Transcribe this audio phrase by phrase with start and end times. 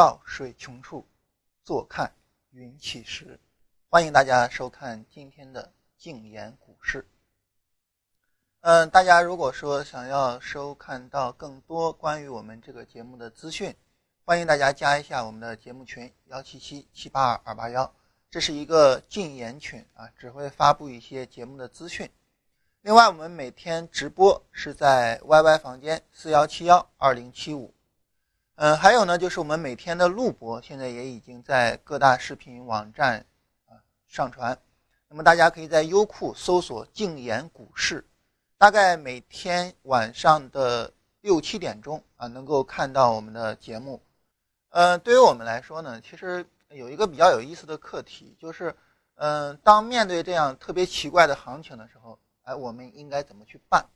[0.00, 1.06] 到水穷处，
[1.62, 2.10] 坐看
[2.52, 3.38] 云起时。
[3.90, 7.06] 欢迎大家收看今天的静言股市。
[8.62, 13.76] 嗯，大家如果说想要收看到更多关于我们这个节目的资讯，
[14.24, 17.94] 欢迎大家加一下我们的节目群幺七七七八二二八幺，
[18.30, 22.10] 这是一个禁言群啊，只会发布一些节目的资讯。
[22.80, 27.74] 另外，我们每天直播是在 YY 房间四幺七幺二零七五。
[28.62, 33.24] 嗯，还有呢，就是我们每天的录播，现在也已经在各大视频网站
[33.64, 33.72] 啊
[34.06, 34.58] 上传。
[35.08, 38.04] 那么大家可以在优酷搜索“静言股市”，
[38.58, 40.92] 大概每天晚上的
[41.22, 43.98] 六七点钟啊，能够看到我们的节目。
[44.68, 48.76] 呃，对于我们来说呢，其实有一个比较有意思的课题，就是，
[49.14, 52.18] 嗯，当面对这样特别奇怪的行情的时候。
[52.42, 53.86] 哎，我们应该怎么去办？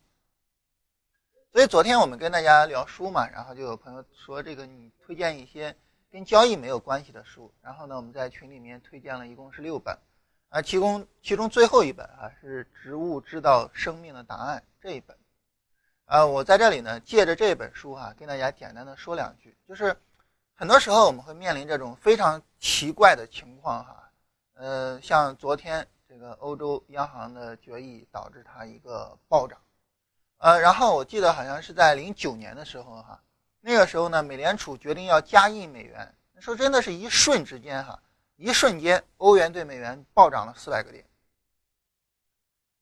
[1.55, 5.73] 所以昨天我们跟大家聊书嘛，然后就有朋友说这个你推荐一些
[6.11, 9.97] 跟交易没有关系的书，然后呢，我们在群里面推荐了一共是六本，
[10.49, 15.15] 啊，其中其中最后一本啊是《植物知道生命的答案》这一本，
[16.03, 19.95] 啊，我在这里呢借着这本书哈，跟大家简单的说两句，就是
[20.55, 24.11] 很多时候我们会面临这种非常奇怪的情况哈，
[24.55, 25.87] 呃，像昨天。
[26.07, 29.59] 这个欧洲央行的决议导致它一个暴涨，
[30.45, 33.19] 呃，然后我记得好像是在零九年的时候哈，
[33.61, 37.99] 那个时候呢，美联储决定要加印美元，说真的是一瞬之间哈，
[38.35, 41.03] 一瞬间欧元对美元暴涨了四百个点。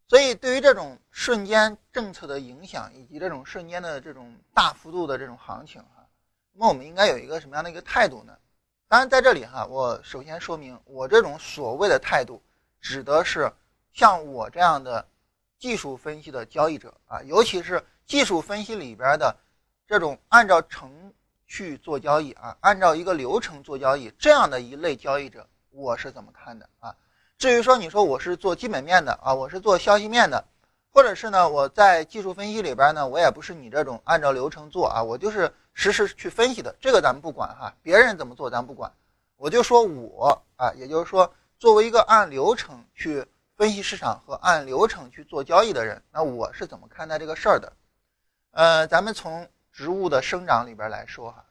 [0.09, 6.05] 所以对于这种瞬间政策的影响以及这种瞬间的这种大幅度的这种行情哈，
[6.51, 8.37] 那么我们应该有一个什么样的一个态度呢？
[8.89, 12.43] 当然在这里哈，我首先说明我这种所谓的态度。
[12.81, 13.49] 指的是
[13.93, 15.07] 像我这样的
[15.63, 19.33] 技术分析的交易者啊，尤其是技术分析里边的
[19.87, 20.91] 这种按照程
[21.45, 26.93] 序做交易啊，按照一个流程做交易这样的一类交易者，我是怎么看的啊？
[27.37, 30.43] 至于说你说我是做基本面的啊，我是做消息面的，
[30.91, 38.91] 或者是呢我在技术分析里边呢，我也不是你这种按照流程做啊，我就是实时去分析的，这个咱们不管哈，别人怎么做咱不管，
[39.37, 41.33] 我就说我啊，也就是说。
[41.57, 43.25] 作为一个按流程去
[43.63, 47.71] 分析市场和按流程去做交易的人，那我是怎么看待这个事儿的？
[48.51, 51.45] 呃，咱们从植物的生长里边来说哈，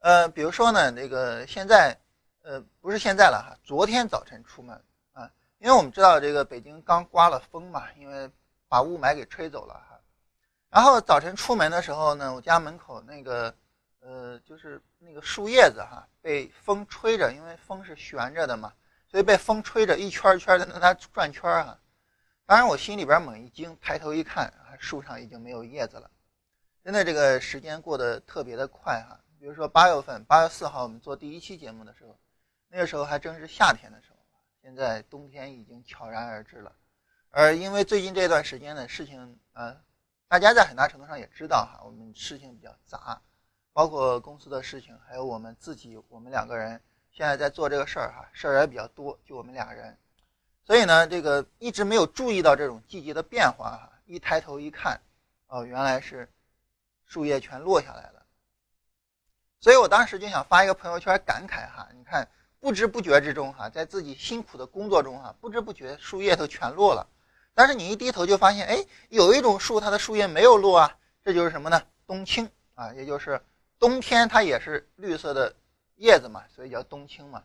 [0.00, 1.96] 呃，比如说呢，这个现在，
[2.42, 4.82] 呃，不是现在了哈，昨天早晨出门
[5.12, 8.28] 啊，因为我们知道这个北京刚刮了风嘛，因为
[8.66, 10.00] 把雾霾给吹走了哈，
[10.70, 13.54] 然后早晨出门的时候呢，我家门口那个。
[14.00, 18.72] 呃，就是那个树叶子哈，被风吹着，因为风是悬着的嘛，
[19.10, 21.78] 所以被风吹着一圈一圈的在那转圈儿哈。
[22.46, 26.10] 当然我心里边猛一惊，抬头一看，树上已经没有叶子了。
[26.84, 29.18] 真的，这个时间过得特别的快哈。
[29.38, 32.18] 比如说八月份，八月四号我们做第一期节目的时候，
[32.68, 34.16] 那个时候还正是夏天的时候，
[34.62, 36.74] 现在冬天已经悄然而至了。
[37.30, 39.76] 而因为最近这段时间的事情，呃，
[40.26, 43.20] 大家在很大程度上也知道哈，我们事情比较杂。
[43.74, 46.80] 包括公司的事情，还有我们自己，我们两个人
[47.18, 49.98] 现在在做这个事儿哈，事儿也比较多，就我们俩人，
[50.64, 53.90] 所以呢，这个一直没有注意到这种季节的变化哈。
[54.06, 55.00] 一抬头一看，
[55.48, 56.28] 哦，原来是
[57.06, 58.22] 树叶全落下来了。
[59.58, 62.28] 所以我当时就想发一个朋友圈感慨哈，你看
[62.60, 67.04] 不知不觉之中哈，在自己辛苦的工作中哈，不知不觉树叶都全落了。
[67.52, 71.82] 但是你一低头就发现，哎，有一种树它的树叶没有落啊，这就是什么呢？
[72.06, 73.42] 冬青啊，也就是。
[73.80, 75.52] 冬天它也是绿色的
[75.98, 77.40] 叶子嘛，所以叫冬青嘛。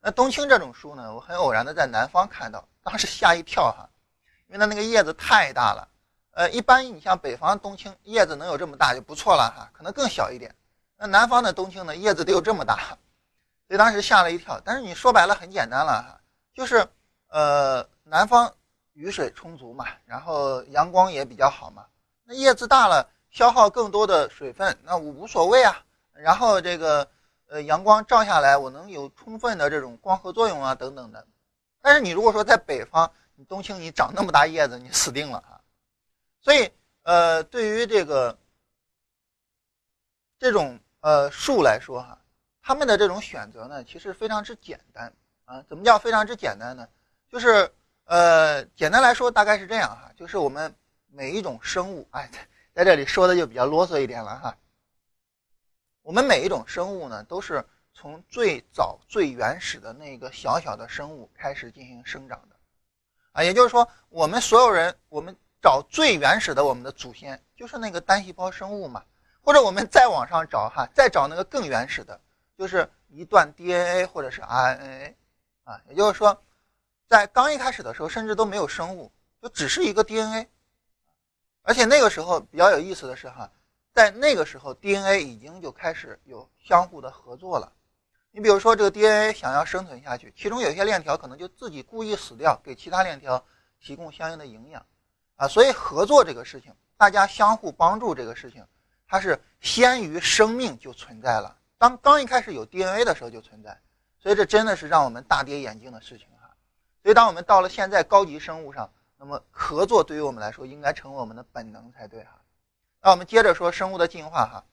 [0.00, 3.88] 那冬青这种树呢，我很偶然的在南方看到，当时吓一跳哈，
[4.48, 5.88] 因为它那个叶子太大了。
[6.32, 10.54] 呃，一般你像北方冬青叶子能有这么大就不错了哈，可能更小一点。
[10.96, 12.96] 那南方的冬青呢，叶子得有这么大，
[13.66, 14.60] 所以当时吓了一跳。
[14.64, 16.20] 但是你说白了很简单了哈，
[16.54, 16.86] 就是
[17.28, 18.52] 呃南方
[18.94, 21.84] 雨水充足嘛，然后阳光也比较好嘛，
[22.24, 23.08] 那叶子大了。
[23.30, 25.84] 消耗更多的水分，那我无所谓啊。
[26.14, 27.06] 然后这个
[27.48, 31.26] 呃阳光照下来，我能有充分的这种光合作用啊等等的。
[31.82, 35.60] 但是你如果说在北方，你冬青你长那么大叶子，你死定了啊。
[36.40, 36.70] 所以
[37.02, 38.38] 呃对于这个
[40.38, 42.18] 这种呃树来说哈，
[42.62, 45.12] 他们的这种选择呢，其实非常之简单
[45.44, 45.62] 啊。
[45.68, 46.88] 怎么叫非常之简单呢？
[47.30, 47.70] 就是
[48.04, 50.74] 呃简单来说大概是这样哈，就是我们
[51.08, 52.30] 每一种生物哎。
[52.74, 54.56] 在这里说的就比较啰嗦一点了哈。
[56.08, 57.62] 我们每一种生物呢，都是
[57.92, 62.56] 从最早最原始的那个小小的生物开始进行生长的，
[63.32, 69.04] 啊，也就是说，我们所有人，我们找最原始的我们的祖先，就是那个单细胞生物嘛。
[69.42, 72.18] 或者我们再往上找哈，再找那个更原始的，
[72.56, 75.12] 就是一段 DNA 或者是 RNA
[75.64, 76.42] 啊，也就是说，
[77.06, 79.12] 在刚一开始的时候，甚至都没有生物，
[79.42, 80.48] 就只是一个 DNA。
[81.60, 83.50] 而且那个时候比较有意思的是哈，
[83.98, 87.72] 在那个时候 DNA 已经就开始有相互的合作了。
[88.30, 93.44] 你比如说这个 DNA 想要生存下去，其中有些链条可能就自己故意死掉，给其他链条
[93.80, 94.86] 提供相应的营养
[95.34, 95.48] 啊。
[95.48, 98.64] 所以合作这个事情，大家相互帮助这个事情，
[99.08, 101.58] 它是先于生命就存在了。
[101.76, 103.76] 当刚一开始有 DNA 的时候就存在，
[104.20, 106.54] 所以这真的是让我们大跌眼镜的事情哈。
[107.02, 108.88] 所以当我们到了现在高级生物上。
[109.20, 112.37] 那么合作对于我们来说应该成为我们的本能才对哈。
[113.00, 114.64] 那我们接着说生物的进化哈。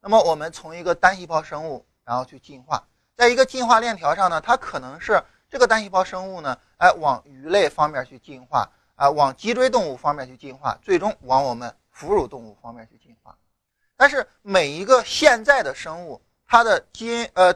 [0.00, 2.82] 那么我们从一个单细胞生物，然后去进化，
[3.16, 13.36] 在一个进化链条上呢，它可能是这个单细胞生物呢，哎，往鱼类方面去进化啊，往脊椎动物方面去进化，最终往我们哺乳动物方面去进化。
[13.96, 17.54] 但是每一个现在的生物，它的基因呃，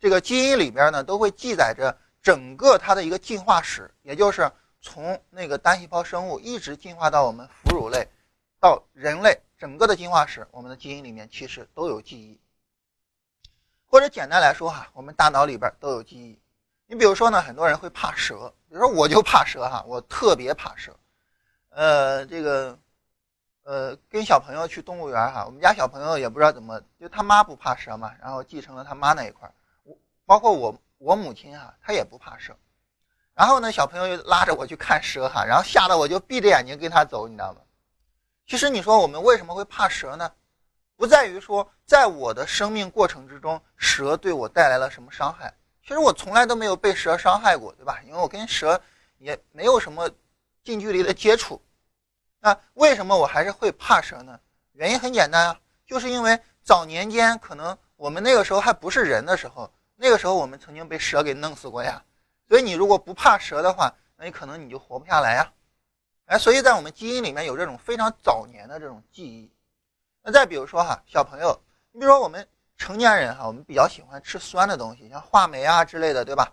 [0.00, 4.50] 这个基因里边呢，都会记载着整个它的一个进化史，也就是。
[4.80, 8.06] 从那个单细胞生物一直进化到我们哺乳类，
[8.60, 12.40] 到人类，整个的进化史，我们的基因里面其实都有记忆。
[13.90, 16.38] 或者简单来说哈，我们大脑里边都有记忆。
[16.86, 20.94] 你比如说呢，很多人会怕蛇，比如说我就怕蛇哈，我特别怕蛇。
[21.70, 22.78] 呃，这个，
[23.64, 29.50] 呃，跟小朋友去动物园哈，我们家小朋友也不知道怎么，就他妈不怕蛇嘛，然后继承了他妈那一块
[29.82, 32.56] 我包括我我母亲哈，她也不怕蛇。
[33.34, 37.60] 然后呢，小朋友又拉着我去看蛇哈，然后吓得我就闭着眼睛跟他走，你知道吗？
[38.48, 40.32] 其实你说我们为什么会怕蛇呢？
[40.96, 45.52] 不在于说在我的生命过程之中，蛇对我带来了什么伤害。
[45.82, 48.00] 其实我从来都没有被蛇伤害过，对吧？
[48.06, 48.80] 因为我跟蛇
[49.18, 50.10] 也没有什么
[50.64, 51.62] 近距离的接触。
[52.40, 54.40] 那为什么我还是会怕蛇呢？
[54.72, 62.02] 原因很简单啊，就是因为早年间可能我们那个时候还不是人的时候，那个时候我们曾经被蛇给弄死过呀。
[62.48, 65.52] 所以你如果不怕蛇的话，那你可能你就活不下来呀。
[66.28, 69.50] 哎，所以在我们基因里面有这种非常早年的这种记忆。
[70.22, 71.58] 那再比如说哈，小朋友，
[71.90, 72.46] 你比如说我们
[72.76, 76.52] 成年人哈，我们比较喜欢吃酸的东西，像话梅啊之类的，对吧？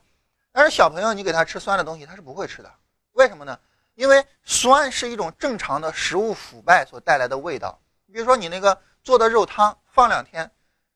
[0.53, 2.71] 但是小朋友你给他吃酸的东西，他是不会吃的。
[3.11, 3.59] 为什么呢？
[3.95, 7.77] 因为酸是一种正常的食物腐败所带来的味道。
[8.05, 10.49] 你比如说你那个做的肉汤放两天，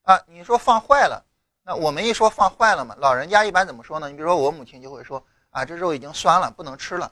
[0.04, 1.26] 啊，你说放坏了。
[1.64, 4.08] 那我们一说放坏了嘛，老人家一般怎么说呢？
[4.08, 7.12] 你比如说我母亲就会说啊，这肉已经酸了，不能吃了，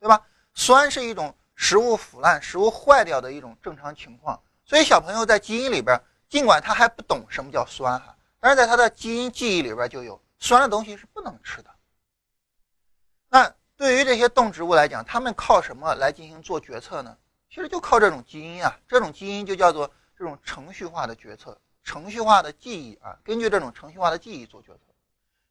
[0.00, 0.18] 对吧？
[0.54, 4.40] 酸是一种食物腐烂、食物坏掉的一种正常情况。
[4.64, 11.70] 所以小朋友在基因里边，尽管他还不懂什么叫酸哈，但是在他的基因记忆里边就有酸的东西是不能吃的。
[13.28, 17.16] 那对于这些动植物来讲，他们靠什么来进行做决策呢？
[17.50, 21.56] 其实就靠这种基因啊，这种基因就叫做这种程序化的决策。
[21.82, 24.80] 程序化的记忆啊，根据这种程序化的记忆做决策。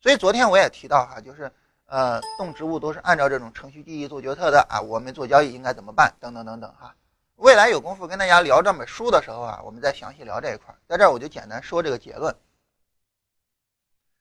[0.01, 1.51] 所以昨天我也提到哈，就是
[1.85, 4.81] 呃，动植物都是按照这种程序记忆做决策的啊。
[4.81, 6.13] 我们做交易应该怎么办？
[6.19, 6.95] 等等等等哈。
[7.35, 10.73] 未来有功夫跟大家聊这本书的时候啊，我们再详细聊这一块。
[10.87, 12.35] 在这儿我就简单说这个结论。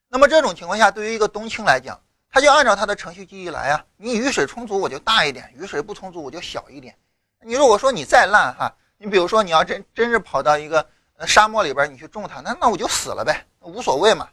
[0.09, 2.01] 那么这种情况下，对于一个冬青来讲，
[2.31, 3.85] 它就按照它的程序记忆来啊。
[3.97, 6.97] 你雨水充足我就大一点，雨水不充足我就小一点。
[7.41, 10.87] 你如果说你再烂哈，你比如说你要真真是跑到一个。
[11.25, 14.29] 沙漠里边你去种它，那那我就死了呗，无所谓嘛。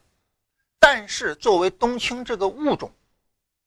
[0.79, 2.91] 但是作为冬青这个物种，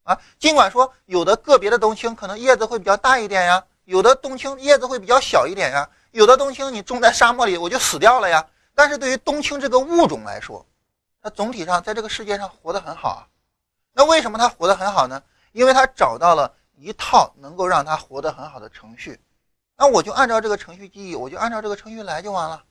[0.04, 8.46] 啊，尽管说有的个别的冬青可能叶子会比较大一点呀，有的冬青叶子会比较小一点呀，有的冬青你种在沙漠里我就死掉了呀。
[8.74, 10.66] 但是对于冬青这个物种来说，
[11.22, 13.22] 它总体上在这个世界上活得很好啊。
[13.92, 15.22] 那为什么它活得很好呢？
[15.52, 19.20] 因为它找到了一套能够让它活得很好的程序。
[19.76, 22.64] 那我就按照这个程序记忆，我就按照这个程序来就完了。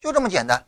[0.00, 0.64] 就这么简单，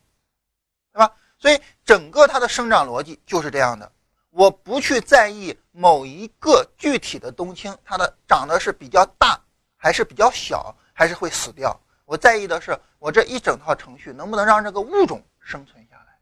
[0.93, 1.13] 对吧？
[1.39, 3.93] 所以整个它的生长逻辑就是这样的。
[4.31, 9.41] 我不去在意某一个具体的冬青，它的长得是比较大，
[9.77, 11.79] 还是比较小，还是会死掉。
[12.05, 16.19] 我在意的是我这一整套程序能不能让这个物种生存下来。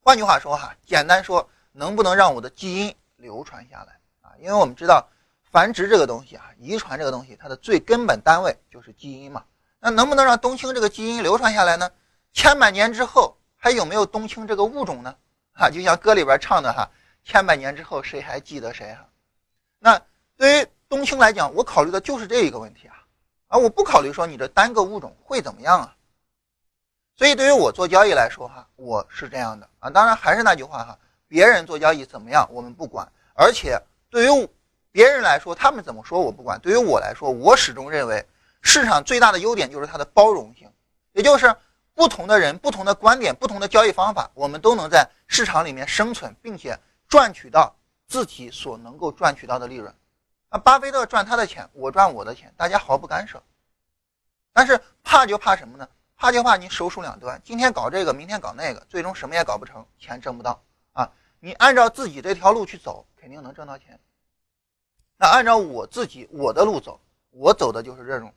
[0.00, 4.32] 换句话说，哈，简单说，能不能让我的基因流传下来啊？
[4.40, 5.08] 因为我们知道，
[5.42, 9.44] 繁殖这个东西啊，遗传这个东西，它的最根本单位就是基因嘛。
[9.78, 11.90] 那能不能让冬青这个基因流传下来呢？
[12.32, 15.14] 千百年之后还有没有冬青这个物种呢？
[15.52, 16.88] 哈，就像歌里边唱的哈，
[17.24, 19.06] 千百年之后谁还记得谁哈？
[19.78, 20.00] 那
[20.36, 22.94] 对于冬青来讲，我考虑的就是这一个问题啊，
[23.48, 25.94] 啊，我不考虑说你这单个物种会怎么样啊。
[27.16, 29.90] 所以对于我做交易来说哈，我是这样的啊。
[29.90, 33.80] 当然还是那句话哈，别人做交易怎么样我们不管，而且
[34.10, 34.48] 对于
[34.90, 38.26] 别人来说他们怎么说我不管，对于我来说，我始终认为。
[38.64, 40.70] 市场最大的优点就是它的包容性，
[41.14, 41.52] 也就是
[41.94, 47.74] 不同的人、不同的观点、不同的交易方法，我们都能在市场里面生存，并且赚取到
[48.06, 49.94] 自己所能够赚取到的利润。
[50.48, 53.42] 啊，巴菲特赚他的钱，我赚我的钱，大家毫不干涉。
[54.52, 55.88] 但是怕就怕什么呢？
[56.16, 61.10] 怕就怕你手鼠两端，今天搞这个，明天搞那个，最终什么也搞不成，钱挣不到啊！
[61.40, 63.98] 你按照自己这条路去走，肯定能挣到钱。
[65.16, 68.32] 那按照我自己我的路走，我走的就是这种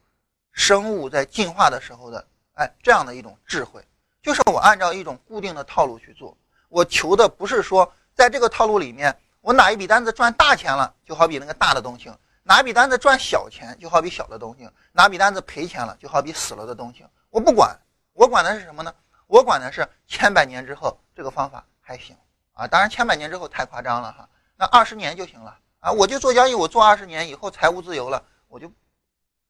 [0.51, 3.81] 生物在进化的时候的哎这样的一种智慧，
[4.21, 9.17] 就是我按照一种固定的套路去做，我求的不是说在这个套路里面。
[9.41, 12.09] 我哪一笔单子赚大钱了，就好比那个大的东西；
[12.41, 17.05] 哪一笔单子赚小钱，就好比小的东西；哪笔单子赔钱了，就好比死了的东西。
[17.29, 17.79] 我不管，
[18.13, 18.91] 我管的是什么呢？
[19.27, 22.17] 我管的是千百年之后这个方法还行
[22.53, 22.65] 啊。
[22.65, 24.27] 当然，千百年之后太夸张了哈。
[24.55, 25.91] 那二十年就行了啊。
[25.91, 28.67] 我就做交易，我做二十年以后财务自由了，我就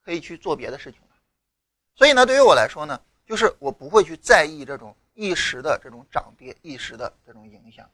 [0.04, 1.00] 可以去做别的事情。
[1.96, 7.88] 所以呢，对于我来说呢，就是我不会去在意这种一时的这种涨跌，一时的这种影响。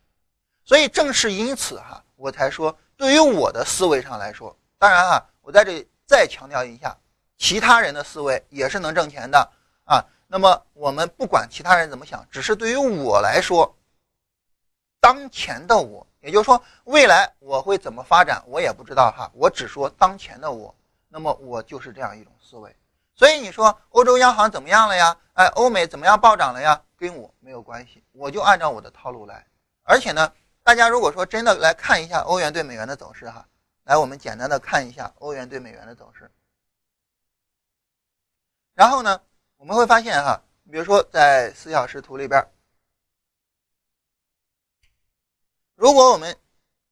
[0.64, 6.96] 所以正是因此哈，我才说，对于我的思维上来说，当然哈，我在这里再强调一下，
[7.38, 9.52] 其他人的思维也是能挣钱的
[9.84, 10.04] 啊。
[10.26, 13.76] 那么我们不管其他人怎么想，只是对于我来说，
[15.00, 19.30] 当前的我，也就是说未来我会怎么发展，我也不知道哈。
[19.34, 20.74] 我只说当前的我，
[21.08, 22.74] 那么我就是这样一种思维。
[23.14, 25.16] 所以你说欧洲央行怎么样了呀？
[25.34, 26.82] 哎，欧美怎么样暴涨了呀？
[26.96, 29.46] 跟我没有关系，我就按照我的套路来，
[29.82, 30.32] 而且呢。
[30.64, 33.44] 大家如果说真的来看一下欧元对美元的走势哈，
[33.82, 36.30] 来我们简单的看一下欧元对美元的走势。
[38.72, 39.20] 然后呢，
[39.56, 40.40] 我们会发现哈，
[40.70, 42.46] 比如说在四小时图里边，
[45.74, 46.38] 如果我们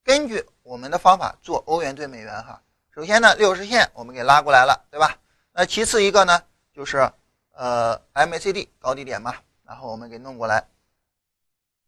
[0.02, 2.60] 根据我们的方法做欧元对美元哈，
[2.92, 5.16] 首先呢六十线我们给拉过来了，对吧？
[5.60, 6.96] 那其次一个呢就是
[7.50, 10.66] 呃 MACD 高低点嘛，然后我们给弄过来。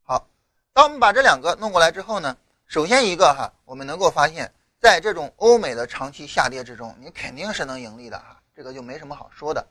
[0.02, 0.28] 好
[0.74, 2.36] 当我们把这两个弄过来之后呢，
[2.66, 9.66] 首先一个哈，我们能够发现，在这种欧美的长期下跌之中，你肯定是能盈利的哈，这个就没什么好说的。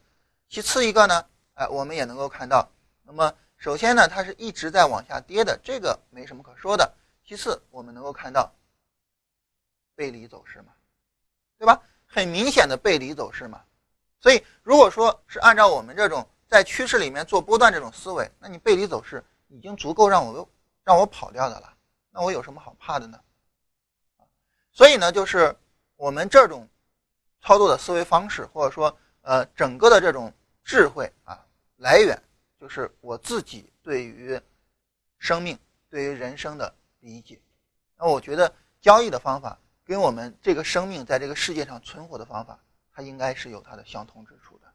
[0.49, 2.67] 其次一个呢，哎，我们也能够看到，
[3.03, 6.91] 那么首先呢，它是一直在往下跌的，这个没什么可说的。
[7.23, 8.51] 其次，我们能够看到
[9.93, 10.73] 背离走势嘛，
[11.59, 11.79] 对吧？
[12.07, 13.61] 很明显的背离走势嘛。
[14.21, 20.47] 所以，如果说是按照我们这种在趋势里面做波段这种思维，那你背离走势已经足够让我。
[20.83, 21.71] 让我跑掉的了，
[22.09, 23.21] 那我有什么好怕的呢？
[24.71, 25.55] 所以呢，就是
[25.95, 26.67] 我们这种
[27.39, 31.45] 操作的思维方式，或者说呃整个的这种智慧啊，
[31.77, 32.19] 来源
[32.59, 34.41] 就是我自己对于
[35.19, 37.39] 生命、对于人生的理解。
[37.95, 38.51] 那我觉得
[38.81, 42.57] 交易的方法跟我们这个生命在这个世界上存活的方法，
[42.93, 44.67] 它应该是有它的相通之处的。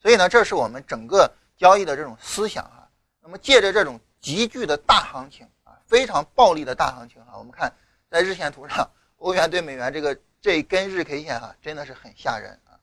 [0.00, 2.88] 所以呢，这是我们整个交易的这种思想啊。
[3.20, 4.00] 那么借着这种。
[4.20, 7.38] 急剧的大行情啊，非常暴力的大行情哈。
[7.38, 7.72] 我们看
[8.10, 12.76] 在日线图上，欧元对美元这个这根日 K 线哈，真的是很吓人啊。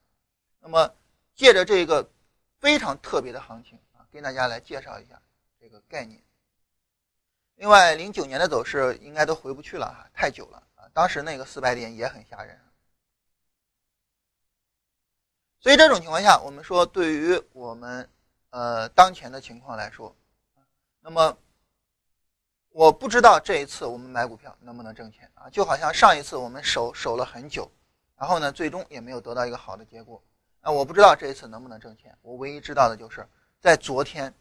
[0.59, 0.91] 那么
[1.35, 2.09] 借着这个
[2.59, 5.21] 非常特别的行情啊，跟大家来介绍一下
[5.61, 6.19] 这个概念。
[7.57, 10.89] 另外，零九年的走势应该都回不去了哈，太久了啊。
[10.91, 12.59] 当时那个四百点也很吓人。
[15.59, 18.07] 所以这种情况下，我们说对于我们
[18.51, 20.15] 呃当前的情况来说。
[21.01, 21.37] 那么，
[22.69, 25.49] 我不知道这一次我们买股票能不能挣钱啊？
[25.49, 27.71] 就好像上一次我们守守了很久，
[28.17, 30.21] 然后呢，最终也没有得到一个好的结果。
[30.61, 32.13] 那我不知道这一次能不能挣钱。
[32.21, 33.25] 我唯一知道的就是
[33.61, 34.33] 在昨天，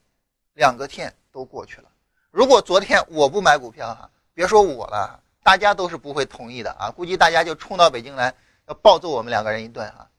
[0.54, 1.88] 两个天都过去了。
[2.30, 6.90] 如果昨天我不买股票哈，别说我了，大家都是不会同意的啊！
[6.90, 8.34] 估计大家就冲到北京来
[8.66, 10.10] 要暴揍我们两个人一顿哈。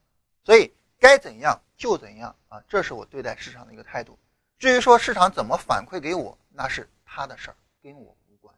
[0.45, 4.17] 所以该怎样就怎样啊，这是我对待市场的一个态度。
[4.57, 8.53] 至于说市场怎么反馈给我，那是他的事儿，跟我无关。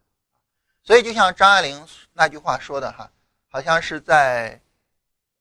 [0.81, 3.11] 所以就像张爱玲那句话说的哈，
[3.49, 4.55] 好像是在《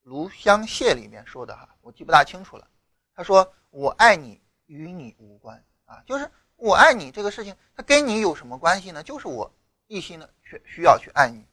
[0.02, 2.66] 炉香榭》里面说的哈，我记不大清楚了。
[3.14, 9.02] 他说：“我爱你，与你无关啊，就是我爱你这个事情，它跟你有什么关系呢？
[9.02, 9.52] 就是我
[9.86, 11.44] 一心的去需要去爱你。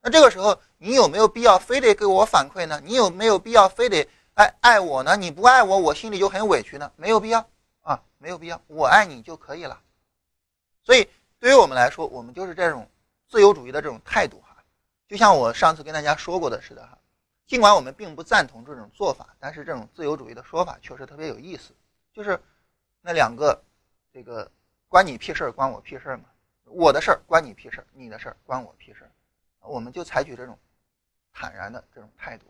[0.00, 2.80] 那这个时候，你有没有必要非得给我反馈呢？
[2.84, 5.16] 你有没有必要非得爱爱我呢？
[5.16, 6.92] 你不爱我，我心里就很委屈呢？
[6.96, 7.48] 没有必要。”
[7.82, 9.78] 啊，没有必要，我爱你就可以了。
[10.82, 11.06] 所以，
[11.38, 12.88] 对于我们来说，我们就是这种
[13.28, 14.56] 自由主义的这种态度哈。
[15.06, 16.98] 就像我上次跟大家说过的似的哈，
[17.46, 21.74] 尽管我们并不赞同这种做法，但是这种自由主义的说法确实特别有意思。
[22.10, 22.40] 就是
[23.02, 23.62] 那两个，
[24.10, 24.50] 这个
[24.88, 26.24] 关你屁事儿，关我屁事儿嘛。
[26.64, 29.10] 我的事儿关你屁事儿，你的事儿关我屁事儿。
[29.60, 30.58] 我们就采取这种
[31.34, 32.46] 坦然的这种态度。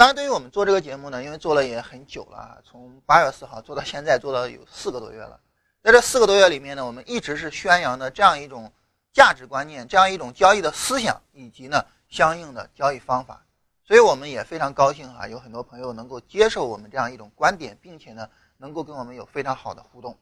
[0.00, 5.38] 当然，对于我们做这个节目呢，因为做了也很久了，从八月四号做到现在，做了有四个多月了。
[5.82, 8.72] 在这四个多月里面呢，我们一直是宣扬的这样一种
[9.12, 13.44] 价值观念，这样一种交易的思想，以及呢相应的交易方法。
[13.84, 18.26] 所以我们也非常高兴哈，有很多朋友能够接受我们这样一种观点，并且呢
[18.56, 20.16] 能够跟我们有非常好的互动。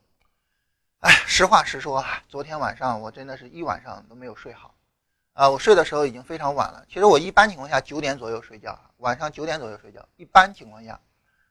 [0.98, 4.74] 哎，实话实说啊，昨天晚上我真的是一晚上都没有睡好。
[5.38, 6.84] 啊，我睡的时候已经非常晚了。
[6.88, 11.00] 其实我一般情况下九点左右睡觉，晚上九点左右睡觉，一般情况下。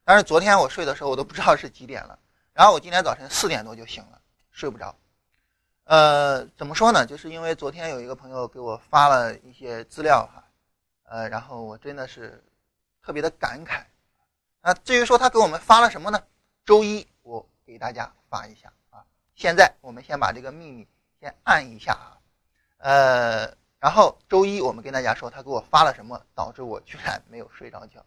[0.04, 2.20] 但是昨天我睡的时候，我都不知道是几点了。
[2.52, 4.20] 然后我今天早晨四点多就醒了，
[4.52, 4.94] 睡不着。
[5.86, 7.06] 呃，怎么说呢？
[7.06, 10.44] 就是因为昨天有一个朋友给我发了一些资料哈，
[11.04, 12.44] 呃，然后我真的是
[13.02, 13.84] 特别的感慨。
[14.62, 16.22] 那至于说他给我们发了什么呢？
[16.66, 19.06] 周一我给大家发一下啊。
[19.34, 20.86] 现在我们先把这个秘密
[21.22, 22.20] 先按一下啊，
[22.80, 23.56] 呃。
[23.80, 28.04] 然后周一我们跟大家说他给我发了什么，导致我居然没有睡着觉。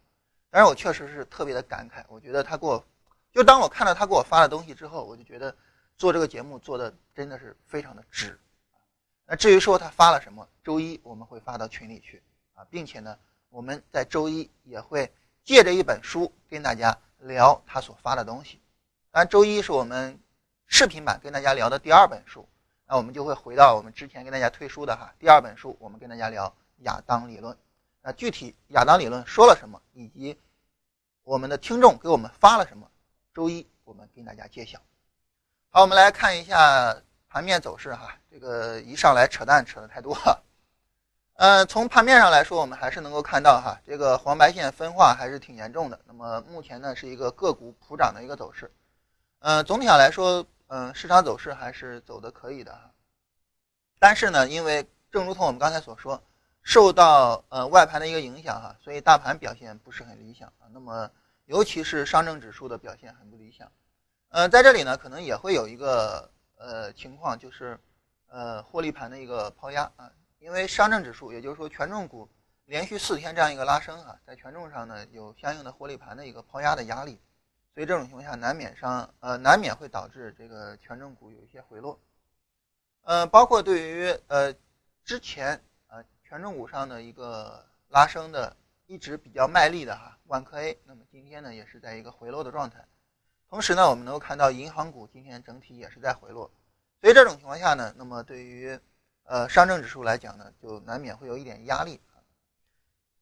[0.50, 2.84] 但是我确实是特别的感慨，我觉得他给我，
[3.32, 5.54] 就当我看到他给我发的东西之后，我就觉得
[5.96, 8.36] 做这个节目做的真的是非常的值。
[9.26, 12.20] 那至于说他发了什么，周一我们会发到群里去
[12.54, 13.16] 啊，并且呢，
[13.48, 15.12] 我们在周一也会
[15.44, 18.60] 借着一本书跟大家聊他所发的东西。
[19.12, 20.18] 当然，周一是我们
[20.66, 22.48] 视频版跟大家聊的第二本书。
[22.90, 27.56] 那我们就会回到我们之前跟大家推书的哈第二本书，我们跟大家聊亚当理论。
[28.02, 30.36] 那具体亚当理论说了什么，以及
[31.22, 32.90] 我们的听众给我们发了什么，
[33.32, 34.80] 周一我们跟大家揭晓。
[35.68, 38.18] 好，我们来看一下盘面走势哈。
[38.28, 40.18] 这个一上来扯淡扯的太多。
[41.34, 46.00] 呃，从盘面上来说，我们还是能够看到哈，这个黄白线分化还是挺严重的。
[46.06, 48.68] 那么目前呢是一个个股普涨的一个走势。
[49.38, 50.44] 呃，总体上来说。
[50.72, 52.92] 嗯，市场走势还是走的可以的，
[53.98, 56.22] 但是呢，因为正如同我们刚才所说，
[56.62, 60.70] 受到呃外盘的一个影响哈，所以大盘表现不是很理想啊。
[60.72, 61.10] 那么
[61.46, 63.68] 尤其是上证指数的表现很不理想。
[64.28, 67.76] 呃，在这里呢，可能也会有一个呃情况，就是
[68.28, 72.30] 呃获利盘的一个抛压啊，因为上证指数，也就是说权重股
[72.66, 77.20] 连续四天这样一个拉升哈，在权重上呢有相应的获利盘的一个抛压的压力。
[77.74, 81.98] 所以这种情况下，难免上呃难免会导致这个权重股有一些回落，
[83.02, 84.52] 呃，包括对于呃
[85.04, 88.56] 之前呃权重股上的一个拉升的
[88.86, 92.84] 一直比较卖力的哈万科 A，那么今天呢也是在一个回落的状态。
[93.48, 96.50] 同时呢，我们能够看到银行股今天整体也是在回落。
[97.00, 98.78] 所以这种情况下呢，那么对于
[99.24, 102.00] 呃上证指数来讲呢，就难免会有一点压力。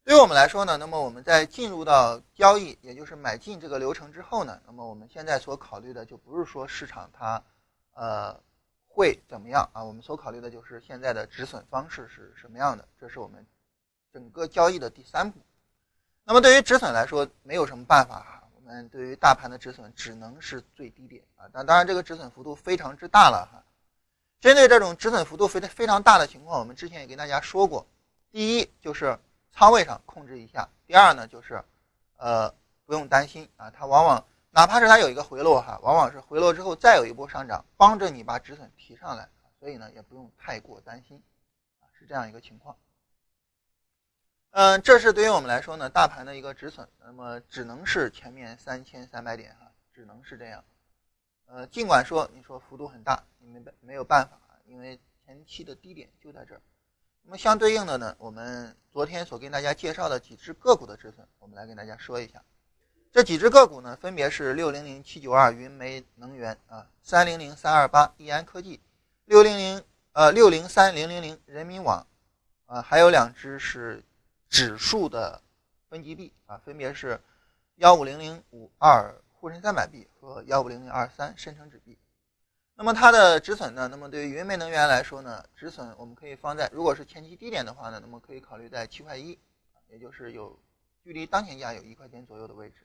[0.08, 7.42] 对于我们来说呢，那么我们在进入到交易，也就是买进这个流程之后呢，那么我们现在所考虑的就不是说市场它，
[7.92, 8.34] 呃，
[8.86, 9.84] 会怎么样啊？
[9.84, 13.44] 我们所考虑的就是现在的止损方式是什么样的，这是我们
[14.10, 15.38] 整个交易的第三步。
[16.24, 23.62] 那么对于止损来说，没有什么办法哈，我们对于大盘的止损只能是最低点啊，但当然这个止损幅度非常之大了哈。
[24.40, 27.86] 针对这种止损幅度非非常大的情况，我们之前也跟大家说过，
[28.30, 29.14] 第一就是。
[29.58, 30.68] 仓位上控制一下。
[30.86, 31.60] 第二呢，就是，
[32.16, 32.48] 呃，
[32.86, 41.20] 不用担心啊，它往往哪怕是它有一个回落哈，往往是回落之后再有一波上涨，帮着你把止损提上来，所以呢，也不用太过担心，
[41.80, 42.76] 啊，是这样一个情况。
[44.50, 50.64] 嗯，这是对于我们来说呢，大盘的一个止损，那么只能是前面三千三百点哈，只能是这样。
[51.46, 56.60] 呃，尽管说你说幅度很大，你没办没有办法，因为前期的低点就在这儿。
[57.28, 62.42] 那么相对应的呢，我们昨天所跟大家介绍的几只个股的止损，我们来跟大家说一下。
[63.12, 68.80] 这几只个股呢，分别是六零零七九二云煤能源啊，三零零三二八易安科技，
[69.26, 72.06] 六零零呃六零三零零零人民网
[72.64, 74.02] 啊，还有两只是
[74.48, 75.42] 指数的
[75.90, 77.20] 分级币啊，分别是
[77.76, 81.98] 幺五零零五二沪深三百币和幺五零零二三深成指币。
[82.80, 83.88] 那么它的止损呢？
[83.88, 89.36] 那么对于云煤能源来说呢，止损我们可以放在，如果是前期低点的话呢，那么可以考虑在七块一，
[89.88, 90.56] 也就是有
[91.02, 92.76] 距离当前价有一块钱左右的位置。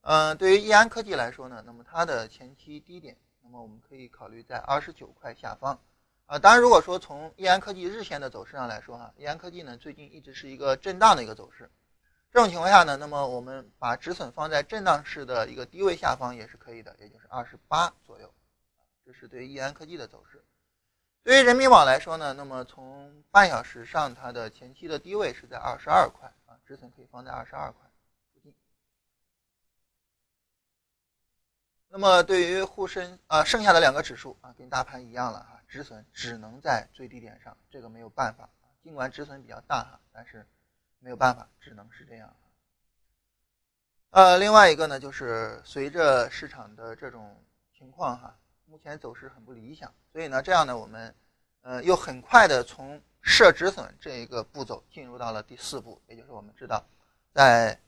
[0.00, 5.78] 嗯，对于易安科技来说呢，那么它的前期低点，那么我们可以考虑在二十九块下方。
[6.24, 11.70] 啊，当然如果说从易安科技日线的走势上来说哈，易安科技呢最近一直是一个震荡的一个走势，
[12.32, 18.32] 这种情况下呢，那么我们把止损放在震荡式的一个低位下方也是可以的，也就是二十八左右。
[19.04, 20.42] 这是对于易安科技的走势，
[21.22, 27.90] 对于人民网来说呢，那么从半小时上，它的前期的低位是在二十二块啊，止损可以放在二十二块
[28.32, 28.54] 附近。
[31.88, 38.48] 那么对于沪深啊，剩下的两个指数啊，跟大盘一样了哈，止损只能在最低点上，这个没有办法，
[38.82, 40.46] 尽管止损比较大哈，但是
[40.98, 42.34] 没有办法，只能是这样。
[44.10, 47.44] 呃，另外一个呢，就是随着市场的这种
[47.76, 51.14] 情况哈，目前走势很不理想，所以呢，这样呢，我们
[51.62, 56.84] 呃又很快的从设止损这一个步骤进入到了第四步，也就是我们知道，
[57.32, 57.78] 在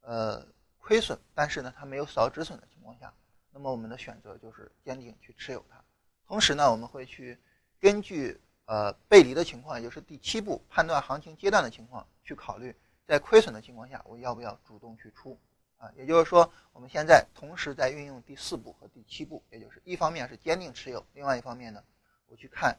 [0.00, 0.44] 呃
[0.78, 3.12] 亏损，但是呢它没有扫止损的情况下，
[3.52, 5.82] 那么我们的选择就是坚定去持有它。
[6.26, 7.38] 同时呢，我们会去
[7.78, 12.74] 根据呃背离的情况，也就是第七步判断行情阶段的情况，去考虑
[13.06, 15.38] 在亏损的情况下，我要不要主动去出。
[15.76, 21.82] 啊，也就是说，我们现在同时在运用第四步和七步，也就是一方面是坚定持有，另外一方面呢，
[22.26, 22.78] 我去看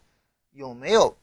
[0.51, 1.15] 有没有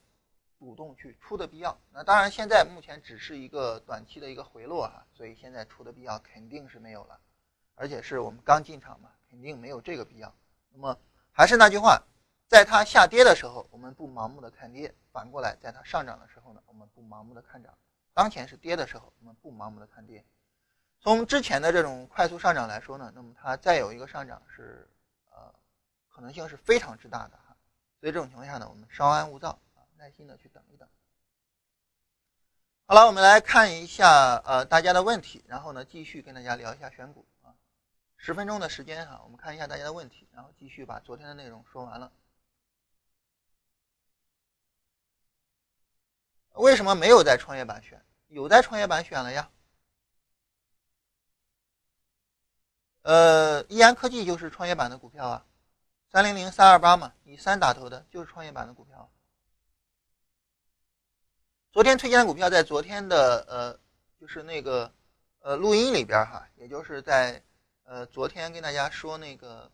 [0.58, 1.76] 主动去出的必要。
[1.92, 7.18] 那当然，现在目前只是一个短期的一个回落哈，所以现在出的必要肯定是没有了，
[7.74, 10.32] 而且是我们刚进场嘛，肯定没有这个必要。
[10.70, 10.98] 那么
[11.32, 12.02] 还是那句话，
[12.46, 17.76] 在它下跌的时候，我们不盲目的看跌；反过来，在它上涨的时候呢，我们不盲目的看涨。
[18.14, 20.24] 当前是跌的时候，我们不盲目的看跌。
[21.02, 24.88] 从之前的这种快速上涨来说呢，那么它再有一个上涨是，
[25.30, 25.52] 呃，
[26.08, 27.56] 可能性是非常之大的哈。
[27.98, 30.88] 所以这种情况下呢，我们稍安勿躁啊，耐心的去等一等。
[32.86, 37.54] 好了，我们来看一下呃大家的问题，然后呢继续跟大家聊一下选股啊。
[38.16, 42.12] 十分钟的时间哈，我们看一下大家的问题，然后继续把昨天的内容说完了。
[46.54, 48.00] 为什么没有在创业板选？
[48.28, 49.50] 有在创业板选了呀。
[53.02, 55.44] 呃，易安科技就是创业板的股票啊，
[56.10, 59.10] 三零零三二八嘛，以三打头的，就是创业板的股票。
[61.72, 63.78] 昨天推荐的股票在昨天的呃，
[64.20, 64.92] 就是那个
[65.40, 67.42] 呃录音里边哈，也就是在
[67.84, 69.70] 呃昨天跟大家说那个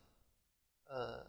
[0.87, 1.27] 呃，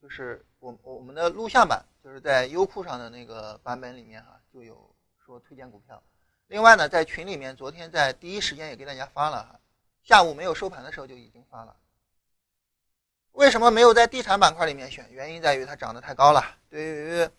[0.00, 4.92] 就是我我们的录像版，就是在优酷上的那个版本里面哈，就有
[5.24, 6.02] 说推荐股票。
[6.48, 9.60] 另外呢，在群里面昨天在第一时间也给大家发了哈。
[10.02, 11.76] 下午没有收盘的时候就已经发了。
[13.32, 15.08] 为什么没有在地产板块里面选？
[15.10, 16.44] 原因在于它涨得太高了。
[16.68, 17.30] 对于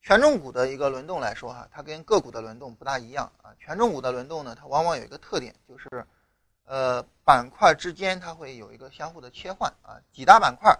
[0.00, 3.50] 权重股的一个轮动来说，哈，它跟个股的轮动不大一样啊。
[3.58, 6.06] 权重股的轮动呢，它往往有一个特点，就是
[6.64, 10.00] 呃板块之间它会有一个相互的切换啊。
[10.10, 10.74] 几大板块，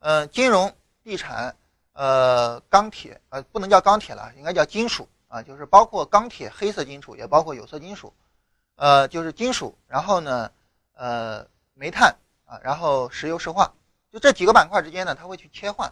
[0.00, 1.54] 呃，金融、地产、
[1.92, 8.12] 呃钢铁，呃不能叫钢铁了，应该叫金属啊，就是包括钢铁、黑色金属，也包括有色金属，
[8.74, 9.78] 呃，就是金属。
[9.86, 10.50] 然后呢？
[11.00, 13.72] 呃，煤炭啊，然后石油石化，
[14.10, 15.90] 就这几个板块之间呢，它会去切换。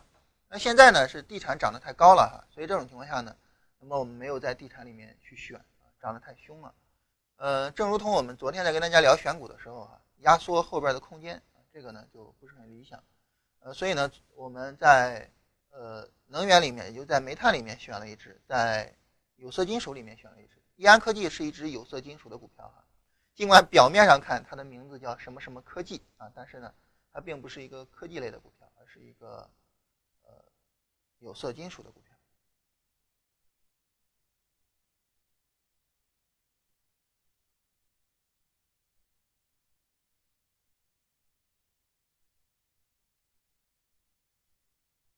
[0.50, 3.34] 那现在呢是地产涨得太高了哈，所以这种情况下呢，
[3.80, 5.58] 那么我们没有在地产里面去选，
[5.98, 6.74] 涨得太凶了。
[7.36, 11.42] 呃，正如同我们昨天在跟大家聊选股的时候哈，压缩后边的空间，
[11.72, 13.02] 这个呢就不是很理想。
[13.60, 15.30] 呃，所以呢我们在
[15.70, 18.94] 呃能源里面，也就在煤炭里面选了一只，在
[19.36, 20.60] 有色金属里面选了一只。
[20.76, 22.84] 易安科技是一只有色金属的股票哈。
[23.38, 26.74] 尽管表面上看它的名字叫什么什么科技啊，但是呢，
[27.12, 29.48] 它并不是一个科技类的股票，而是一个
[30.24, 30.44] 呃
[31.20, 32.16] 有色金属的股票。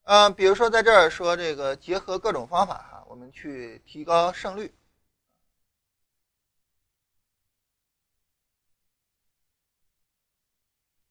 [0.03, 4.75] 嗯，比如说在这儿说这个结合各种方法哈，我们去提高胜率。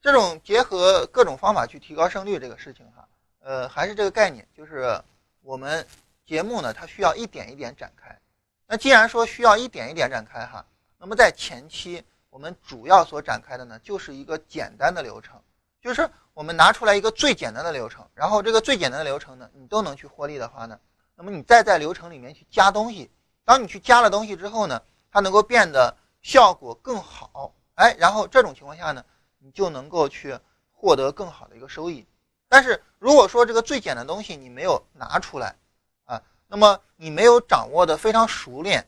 [0.02, 3.06] 这种结合各种方法去提高胜率这个事情哈，
[3.42, 4.98] 呃，还是这个概念，就是
[5.42, 5.86] 我们
[6.26, 8.18] 节目呢，它需要一点一点展开。
[8.66, 10.66] 那既然说需要一点一点展开哈，
[10.98, 15.38] 那么在前期我们主要所展开的呢，就是一个简单的流程，
[15.82, 20.80] 就是我们拿出来一个最简单的流程，然后这个最简单的流程呢，你都能去获利的话呢，
[21.16, 23.12] 那么你再在流程里面去加东西，
[23.44, 24.82] 当你去加了东西之后呢，
[25.12, 29.04] 它能够变得效果更好，哎，然后这种情况下呢。
[29.40, 30.38] 你就能够去
[30.72, 32.06] 获得更好的一个收益，
[32.48, 35.56] 但是如果说这个最简单的东西你没有拿出来
[36.06, 38.88] 啊，那么你没有掌握的非常熟练，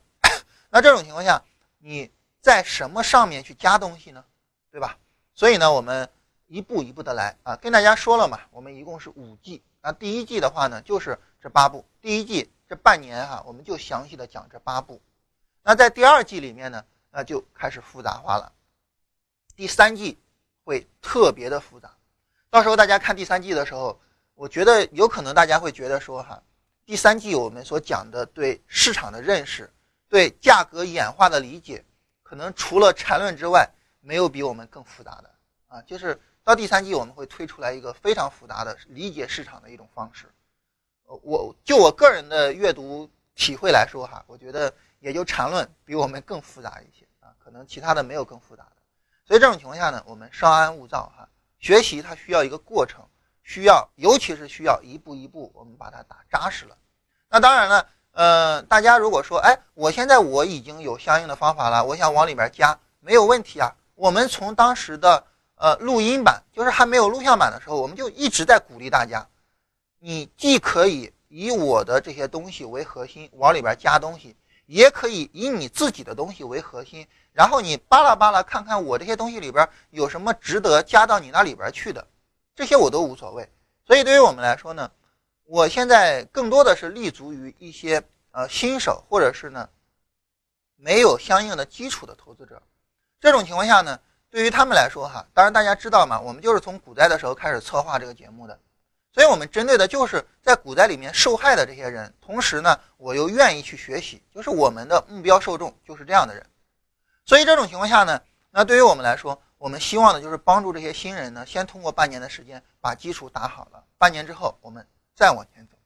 [0.69, 1.41] 那这种情况下
[1.79, 2.09] 你
[2.39, 4.23] 在什么上面去加东西呢？
[4.71, 4.97] 对吧？
[5.33, 6.09] 所以呢，我们
[6.47, 15.01] 一步一步的来啊，跟大家说了嘛，我们一共是五季啊，第一季的话呢就是这八步，第一季这半年哈，我们就详细的讲这八步，
[15.61, 18.51] 那在第二季里面呢，那就开始复杂化了，
[19.55, 20.17] 第三季。
[20.63, 21.91] 会特别的复杂，
[22.49, 23.99] 到时候大家看第三季的时候，
[24.35, 26.41] 我觉得有可能大家会觉得说哈，
[26.85, 29.71] 第三季我们所讲的对市场的认识，
[30.07, 31.83] 对价格演化的理解，
[32.21, 33.69] 可能除了缠论之外，
[34.01, 35.31] 没有比我们更复杂的
[35.67, 35.81] 啊。
[35.81, 40.25] 就是到第三季我们会推出来一个非常复杂的理解市场的一种方式。
[41.05, 48.80] 呃，我就我个人的阅读体会来说哈，我觉得也就缠论比我们更复杂一些啊，可能其他的没有更复杂的。
[49.25, 51.27] 所以这种情况下呢，我们稍安勿躁哈。
[51.59, 53.05] 学习它需要一个过程，
[53.43, 56.75] 需要尤其是需要一步一步，我们把它打扎实了。
[57.29, 63.73] 那当然了，呃，大家如果说，哎，我现在我已经有相应的方法了，我想往里边加，没有问题啊。
[63.93, 65.23] 我们从当时的
[65.55, 69.27] 呃录音版，就是还没有录像版的时候，我们就一直在鼓励大家，
[69.99, 82.07] 你既可以以我的这些东西为核心往里边加东西，也可以以你自己的东西为核心，然后你扒拉扒拉看看我这些东西里边有什么值得加到你那里边去的，
[82.55, 83.49] 这些我都无所谓。
[83.85, 84.91] 所以对于我们来说呢。
[85.43, 89.67] 我现在更多的是立足于一些呃新手，或者是呢
[90.77, 92.61] 没有相应的基础的投资者。
[93.19, 98.57] 这种情况下呢，对于他们来说哈，当然大家知道嘛，我们就是从股灾的时候开始策划这个节目的，
[99.13, 102.13] 所以我们针对的就是在股灾里面受害的这些人。
[102.21, 106.45] 同时呢，我又愿意去学习，就是我们的目标受众就是这样的人。
[107.31, 114.85] 所以这种情况下呢，那对于我们来说，我们希望的就是帮助这些新人呢，先通过半年的时间把基础打好了，半年之后我们。
[115.15, 115.77] 再往前走，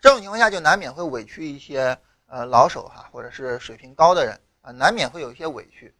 [0.00, 1.96] 这种情况下就难免会委屈一些
[2.26, 5.94] 呃老手哈，或者是水平高的人啊，难免会有一些委屈。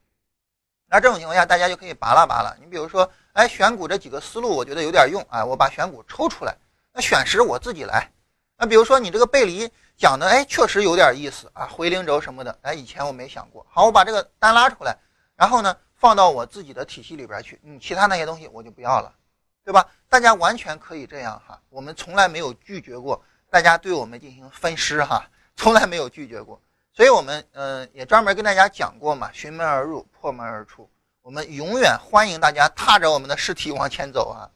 [0.88, 2.52] 那这种情况下，大家就可以拔拉拔拉。
[2.58, 6.56] 你比如说，哎，选股这几个思路，我觉得有点用啊，我把选股抽出来。
[6.92, 8.10] 那选时我自己来。
[8.56, 13.66] 那比如说你这个背离讲的，哎，确实有点意思啊，回零轴什么的，哎，以前我没想过。
[13.68, 14.96] 好，我把这个单拉出来，
[15.36, 17.60] 然后呢，放到我自己的体系里边去。
[17.64, 19.14] 嗯，其他那些东西我就不要了。
[19.62, 19.86] 对吧？
[20.08, 26.58] 大家完全可以这样哈，我们从来没有拒绝过大家对我们进行分尸哈，从来没有拒绝过。
[26.94, 34.48] 所以我们嗯也专门跟大家讲过嘛，寻门而入，破门而出，我们永远欢迎大家踏着我们的尸体往前走啊。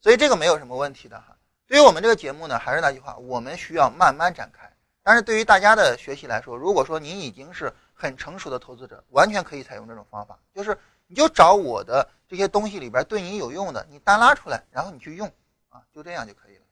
[0.00, 1.36] 所以这个没有什么问题的哈。
[1.66, 4.70] 对于我们这个节目呢，还是那句话，我们需要慢慢展开。
[5.06, 12.08] 但是对于大家的学习来说，如果说您已经是很成熟的投资者，完全可以采用这种方法，就是你就找我的。
[12.26, 15.32] 这些东西里边对你有用的，你单拉出来，然后你去用，
[15.68, 16.62] 啊，就这样就可以了。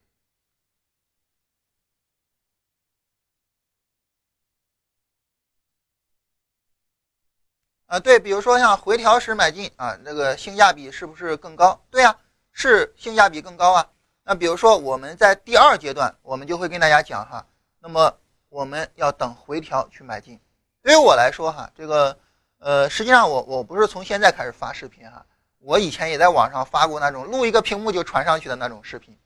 [7.87, 11.81] 啊，对，比如说像回调时买进啊，那个性价比是不是更高？
[11.89, 12.19] 对呀，
[12.51, 13.89] 是性价比更高啊。
[14.25, 17.47] 那比如说我们在第二阶段，我们就会跟大家讲哈，
[17.79, 18.19] 那么
[18.55, 20.39] 我们要等回调去买进。
[20.81, 22.17] 对于我来说哈，这个
[22.61, 25.27] 呃，实际上我我不是从现在开始发视频哈。
[25.59, 29.19] 我以前也在网上发过那种录一个屏幕就传上去的那种视频，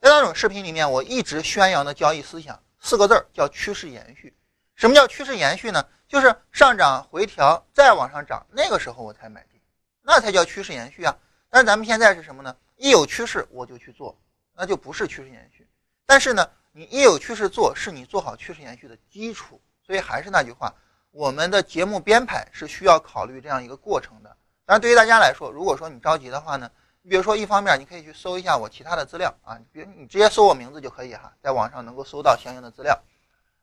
[0.00, 4.36] 在那种视频里面，我一直宣扬的交易思想四个字儿叫趋势延续。
[4.74, 5.86] 什么叫趋势延续呢？
[6.08, 9.60] 就是上涨回调再往上涨，那个时候我才买进，
[10.00, 11.16] 那才叫趋势延续啊。
[11.48, 12.56] 但是咱们现在是什么呢？
[12.74, 14.18] 一有趋势我就去做，
[14.56, 15.68] 那就不是趋势延续。
[16.04, 19.60] 但是呢，你一有趋势做，是你做好趋势延续的基础。
[19.84, 20.72] 所以还是那句话，
[21.10, 24.30] 我们的节目编排是需要考虑这样一个过程的。
[24.64, 26.70] 当然，对于大家来说，如果说你着急的话呢，
[27.02, 32.98] 你比如说一方面你可以去搜一下我其他的资料啊，比如你直接搜我名字就可以哈，在网上能够搜到相应的资料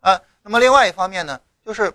[0.02, 0.20] 啊。
[0.44, 1.92] 那么另外一方面呢，就是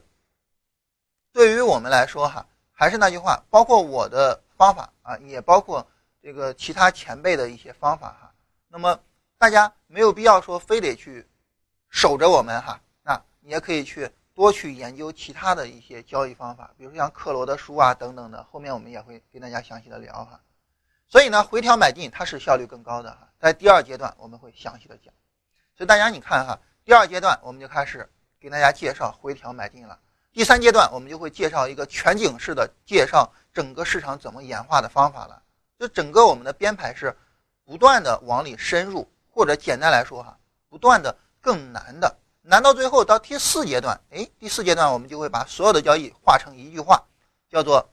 [1.33, 5.87] 对于我们来说哈，还是那句话，包括我的方法啊，也包括
[6.23, 8.33] 这个其他前辈的一些方法哈。
[8.69, 8.99] 那么
[9.45, 11.29] 大家没有必要说非得去
[11.91, 14.11] 守着我们哈，那你也可以去。
[14.33, 20.41] 多去研究其他的一些交易方法，比如像克罗的书啊等等的，后面我们也会跟大家详细的聊哈。
[21.07, 25.13] 所以呢，回调买进它是效率更高的哈，在第二阶段我们会详细的讲。
[25.77, 28.09] 所以大家你看哈，第二阶段我们就开始
[28.41, 30.01] 给大家介绍回调买进了。
[30.33, 35.43] 第三阶段我们就会介绍一个全景式的介绍整个市场怎么演化的方法了。
[35.79, 37.17] 就整个我们的编排是
[37.65, 42.17] 不断的往里深入，或者简单来说哈，不断的更难的。
[42.43, 47.05] 难到最后到第四阶段，哎，第四阶段我们就会把所有的交易化成一句话，
[47.51, 47.91] 叫做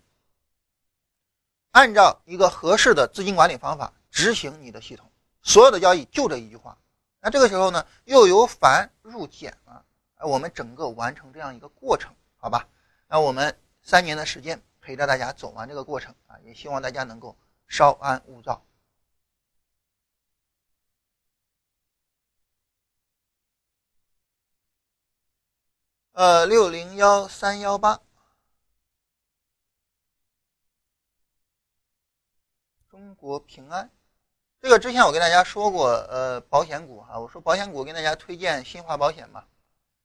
[1.72, 5.10] 按照一个合适的资金管理方法执行你的系统，
[5.42, 6.78] 所有的交易就这一句话。
[7.22, 9.84] 那这个时候呢，又由繁入简了，
[10.20, 12.68] 我们整个完成这样一个过程，好吧？
[13.08, 17.36] 那我们三年的时间陪着大家走完这个过程啊，也希望大家能够
[17.68, 18.62] 稍安勿躁。
[26.22, 28.00] 呃，六零幺三幺八，
[32.88, 33.90] 中国平安，
[34.62, 39.46] 这个之前我跟大家说过，呃，保险股哈，我说保险股跟大家推荐新华保险嘛。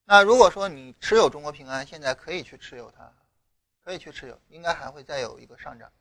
[0.07, 3.13] 那如果说你持有中国平安，现在可以去持有它，
[3.85, 5.93] 可以去持有，应该还会再有一个上涨。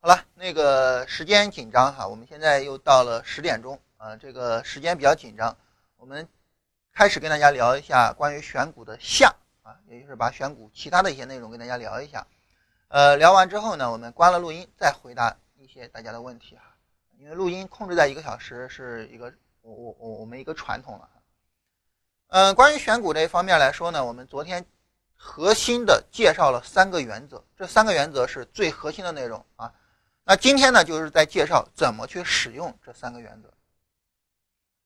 [0.00, 5.56] 好了，那个时间紧张哈，我们现在又到了十点钟啊，这个时间比较紧张。
[6.02, 6.26] 我们
[6.92, 12.26] 开始跟大家聊一下关于选股的下啊，也就是把选股其他的一些内容跟大家聊一下。
[12.88, 16.64] 呃，聊完之后呢，我们关了录音再回答一些大家的问题哈。
[17.18, 21.08] 因为录音控制在一个小时是一个我我我我们一个传统了。
[22.30, 24.66] 嗯，关于选股这一方面来说呢，我们昨天
[25.14, 29.72] 核心的介绍了三个原则，这三个原则是最核心的内容啊。
[30.24, 33.48] 那今天呢，就是在介绍怎么去使用这三个原则。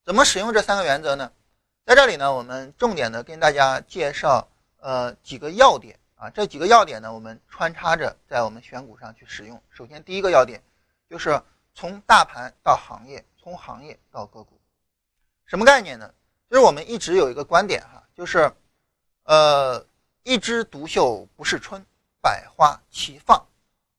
[0.07, 1.33] 怎么使用这三个原则呢？
[1.85, 4.47] 在这里呢，我们重点的跟大家介绍
[4.79, 6.31] 呃几个要点啊。
[6.31, 9.61] 这几个要点呢，我们穿插着在我们选股上去使用。
[9.69, 10.63] 首先，第一个要点
[11.11, 11.43] 就是
[11.75, 14.57] 从大盘到行业，从行业到个股，
[15.45, 16.15] 什么概念呢？
[16.49, 18.53] 就是我们一直有一个观点哈，就是，
[19.25, 19.85] 呃，
[20.23, 21.85] 一枝独秀不是春，
[22.21, 23.45] 百花齐放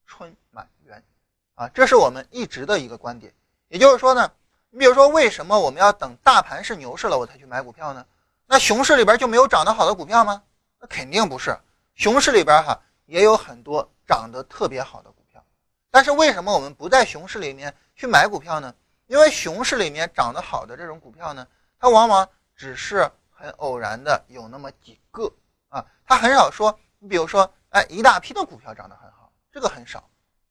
[0.06, 1.04] 春满园，
[1.56, 3.34] 啊，这是我们一直的一个观点。
[3.67, 4.32] 也就是说呢，
[4.77, 8.05] 你比如说，为什么我们要等大盘是牛市了我才去买股票呢？
[8.45, 10.43] 那熊市里边就没有涨得好的股票吗？
[10.79, 11.57] 那肯定不是，
[11.95, 15.43] 熊市里边哈也有很多涨得特别好的股票。
[15.89, 18.71] 但是为什么我们不在熊市里面去买股票呢？
[19.07, 21.47] 因为熊市里面涨得好的这种股票呢，
[21.79, 25.27] 它往往只是很偶然的有那么几个
[25.69, 26.79] 啊，它很少说。
[26.99, 30.07] 你比如说，哎，一大批的股票涨得很好，这个很少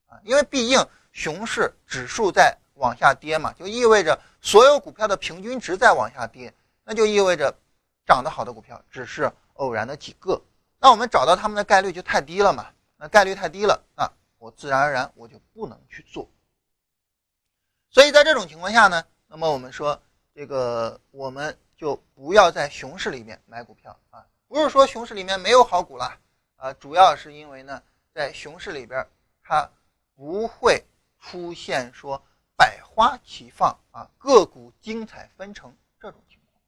[0.08, 7.54] 啊，因为毕竟熊市指数在往下跌嘛，就意味着所有股票的平均值在往下跌，那就意味着
[8.06, 10.40] 涨得好的股票只是偶然的几个，
[10.78, 16.26] 那我们找到他们的概率就太低了嘛，那概率太低了啊，我自然而然我就不能去做。
[17.90, 20.00] 所以在这种情况下呢，那么我们说
[20.34, 21.56] 这个我们。
[21.78, 24.24] 就不要在熊市里面买股票啊！
[24.48, 26.18] 不是说熊市里面没有好股了
[26.56, 27.82] 啊，主要是因为呢，
[28.14, 29.06] 在熊市里边
[29.42, 29.68] 它
[30.14, 30.82] 不会
[31.20, 32.24] 出现说
[32.56, 36.60] 百花齐放啊，个股精彩纷呈这种情况。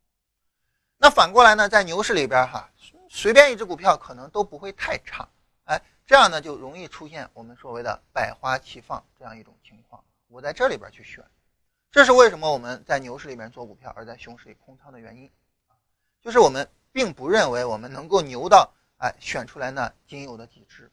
[0.98, 2.70] 那反过来呢，在牛市里边哈，
[3.09, 5.29] 随便一只股票可能都不会太差，
[5.64, 10.05] 哎，这样呢就容易出现我们所谓的百花齐放这样一种情况。
[10.29, 11.24] 我在这里边去选。
[11.90, 15.33] 这是为什么我们在牛市里面做股票，而在熊市里空仓的原因
[16.20, 20.92] 就是我们并不认为我们能够牛到哎选出来那仅有的几只，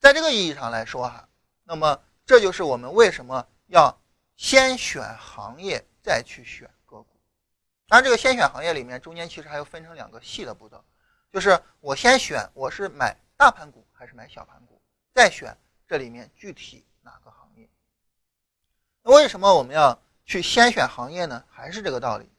[0.00, 1.28] 在这个意义上来说哈，
[1.62, 3.96] 那么这就是我们为什么要
[4.38, 7.08] 先选行业再去选个股。
[7.88, 10.82] 当然，这个先选行业里面中间其实还有分成两个细的步骤，
[11.30, 14.80] 就是我先选我是买大盘股还是买小盘股，
[15.12, 15.54] 再选
[15.86, 17.68] 这里面具体哪个行业。
[19.02, 20.00] 那为什么我们要？
[20.24, 22.30] 去先选行业呢，还是这个道理。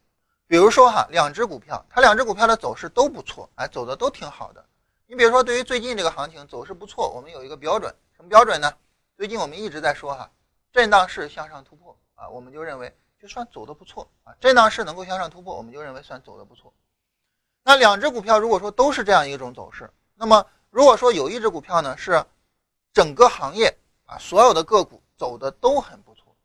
[0.46, 4.64] 比如说哈，两只股票，它两只股票的走势都不错，哎，走的都挺好的。
[5.08, 8.72] 你比如说，对于最近这个行情走势不错，我们有一个标准，什么标准呢？
[9.18, 10.32] 最近我们一直在说哈，
[10.72, 16.72] 震荡式向上突破啊，我们就认为就算走的不错啊，震荡式能够向上突破，我们就认为算走的不错。
[17.64, 22.24] 那两只股票如果说都是这样一种走势，那么如果说有一只股票呢是
[22.94, 26.36] 整个行业啊所有的个股走的都很不错。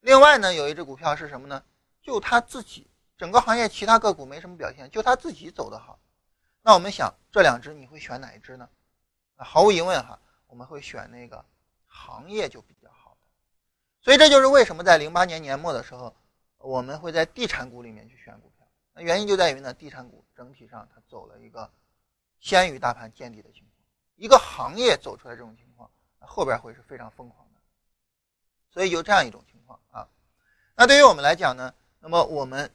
[0.00, 1.62] 另外呢，有一只股票是什么呢？
[2.02, 5.98] 就它自己整个行业其他个股没什么表现，就它自己走的好。
[6.60, 8.68] 那我们想，这两只你会选哪一只呢？
[9.36, 11.42] 毫无疑问哈，我们会选那个
[11.86, 12.76] 行业就比。
[14.02, 16.14] 所以这就是为什么在零八年年末的时候，
[16.58, 18.66] 我们会在地产股里面去选股票。
[18.92, 21.70] 那原因就在于呢，地产股整体上它走了一个
[22.40, 23.68] 先于大盘见底的情况。
[24.16, 27.60] 一个行业走出来这种情况，后边会是非常疯狂的。
[28.70, 29.78] 所以就这样一种情况。
[29.90, 30.08] 啊，
[30.74, 32.70] 那对于我们来讲呢，那么我们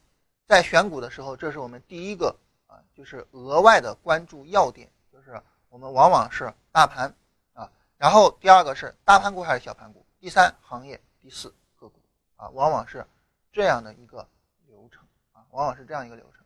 [0.46, 2.36] 在选股的时候，这是我们第一个
[2.68, 7.14] 啊，就是额外的关注要点，就是我们往往是大盘
[7.54, 12.00] 啊，然后第二个是大盘股还是小盘股，第三行业，第四个股
[12.38, 13.06] 啊，往往是
[13.52, 14.26] 这样的一个
[14.66, 16.46] 流程啊，往往是这样一个流程。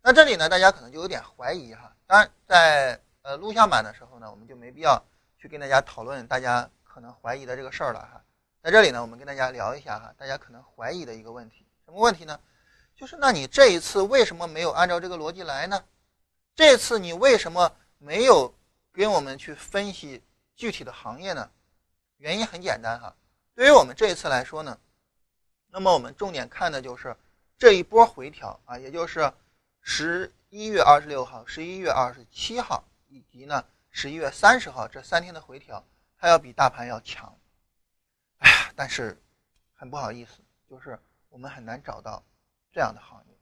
[0.00, 4.98] 那这里呢，大家可能就有点怀疑哈，当然在呃录像版的时候呢，我们就没必要
[5.36, 8.24] 去跟大家讨论大家可能怀疑的这个事儿了哈。
[8.62, 12.40] 在这里呢，我们跟大家聊一下哈，大家可能怀疑的一个问题，什么问题呢？
[12.94, 15.84] 就是那你这一次为什么没有按照这个逻辑来呢？
[16.54, 18.54] 这次你为什么没有
[18.94, 20.22] 跟我们去分析
[20.54, 21.50] 具体的行业呢？
[22.16, 23.14] 原因很简单哈，
[23.56, 24.78] 对于我们这一次来说呢，
[25.70, 27.16] 那么我们重点看的就是
[27.56, 29.32] 这一波回调啊，也就是
[29.80, 35.82] 十一月二十六号、十一月二十七号以及呢十一月三十号这三天的回调，
[36.18, 37.34] 它要比大盘要强。
[38.40, 39.18] 哎呀，但是
[39.72, 40.32] 很不好意思，
[40.68, 40.98] 就是
[41.30, 42.22] 我们很难找到
[42.70, 43.34] 这样的行业。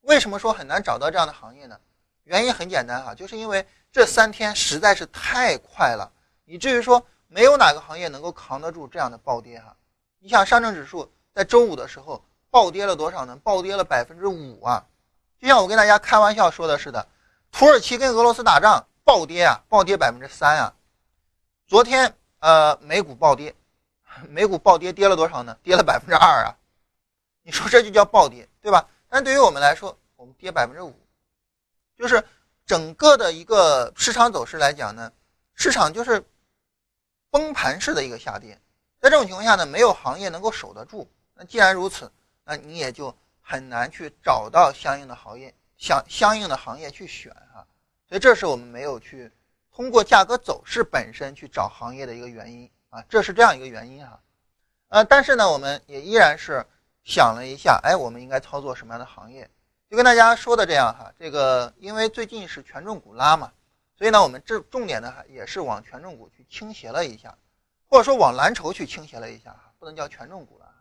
[0.00, 1.80] 为什么说很难找到这样的行业呢？
[2.24, 6.12] 原因很简单哈，就是因为这三天实在是太快了，
[6.44, 9.76] 以至于说没有哪个行业能够扛得住这样的暴跌哈。
[10.18, 13.36] 你想，上证指数在周五的时候暴跌了多少呢？
[13.44, 14.84] 暴跌了百分之五啊！
[15.38, 17.06] 就像我跟大家开玩笑说的似的，
[17.52, 20.74] 土耳其跟俄罗斯打仗暴跌啊，暴跌百分之三啊。
[21.66, 23.54] 昨天呃美股暴跌，
[24.28, 25.56] 美股暴跌跌了多少呢？
[25.62, 26.56] 跌了百分之二啊。
[27.42, 28.88] 你说这就叫暴跌，对吧？
[29.08, 30.94] 但对于我们来说，我们跌百分之五，
[31.96, 32.22] 就是
[32.66, 35.12] 整个的一个市场走势来讲呢，
[35.54, 36.22] 市场就是
[37.30, 38.60] 崩盘式的一个下跌。
[39.00, 41.08] 在这种情况下呢，没有行业能够守得住。
[41.34, 42.10] 那既然如此，
[42.44, 47.66] 那你也就很难去找到相应的行业，相相应的行业去选哈。
[48.08, 49.30] 所以这是我们没有去
[49.72, 54.20] 通过价格走势本身去找行业的一个原因啊，这是这样一个原因哈。
[54.88, 56.64] 呃，但是呢，我们也依然是。
[57.04, 59.48] 想了一下，哎，我们应该操作什么样的行业？
[59.88, 63.50] 就跟大家说的这样哈，这个因为最近是权重股拉嘛，
[63.98, 67.36] 所以呢，我们这重点呢也是往权重股去倾斜了一下，
[67.88, 70.72] 或者说往蓝筹去倾斜了一下，不能叫权重股了，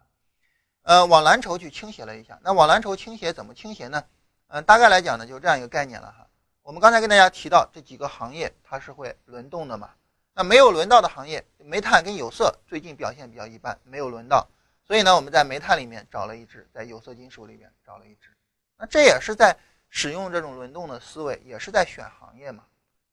[0.83, 2.37] 呃，往蓝筹去倾斜了一下。
[2.43, 4.03] 那往蓝筹倾斜怎么倾斜呢？
[4.49, 6.27] 嗯，大概来讲呢，就是这样一个概念了哈。
[6.61, 9.89] 我们刚才跟大家提到这几个行业它是会轮动的嘛，
[10.35, 14.47] 那没有轮到的行业，煤炭跟有色最近表现比较一般，没有轮到。
[14.85, 18.29] 所以呢，我们在煤炭里面找了一只，在有色金属里面找了一只，
[18.77, 19.57] 那这也是在
[19.89, 22.63] 使用这种轮动的思维，也是在选行业嘛，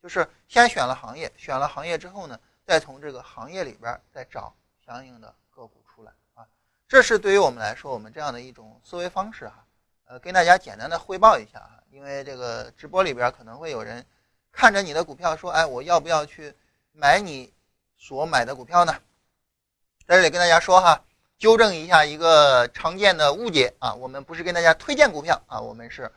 [0.05, 6.47] 就是先选了行业，选了行业之后呢，再从这个行业里边再找相应的个股出来啊，
[6.87, 9.65] 这是对于我们来说，我们这样的一种思维方式哈，
[10.05, 14.05] 呃，跟大家简单的汇报一下哈，因为这个直播里边可能会有人
[14.53, 16.55] 看着你的股票说，哎，我要不要去
[16.93, 17.51] 买你
[17.97, 18.95] 所买的股票呢？
[20.07, 21.03] 在这里跟大家说哈。
[21.37, 26.11] 纠正一下一个常见的误解啊，我们不是跟大家推荐股票啊，我们是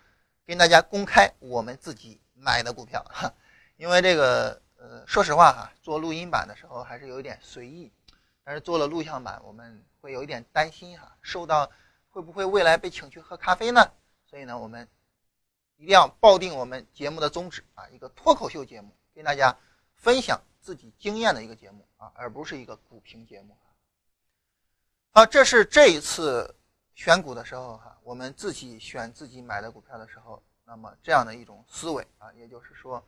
[0.46, 3.34] 跟大家公开我们自己买的股票哈。
[3.78, 7.92] 因为这个呃，说实话哈，做录音版的时候还是有一点随意，
[8.44, 11.72] 但是做了录像版，我们会有一点担心哈，受到
[12.10, 13.92] 会不会未来被请去喝咖啡呢？
[14.26, 14.88] 所以呢，我们
[15.78, 19.56] 一定要抱定我们节目的宗旨啊，一个脱口秀节目，跟大家
[19.96, 23.56] 分享自己经验的一个节目啊，而不是一个股评节目。
[25.12, 26.56] 好，这是这一次
[26.94, 33.04] 选股的时候哈，我们自己选自己买的股票的时候，那么这样的一种思维啊，也就是说，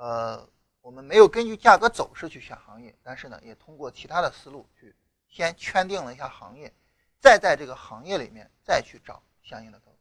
[0.00, 0.48] 呃，
[0.80, 4.96] 我们没有根据价格走势去选行业，但是呢，也通过其他的思路去
[5.28, 6.72] 先圈定了一下行业，
[7.20, 9.98] 再在这个行业里面再去找相应的个股，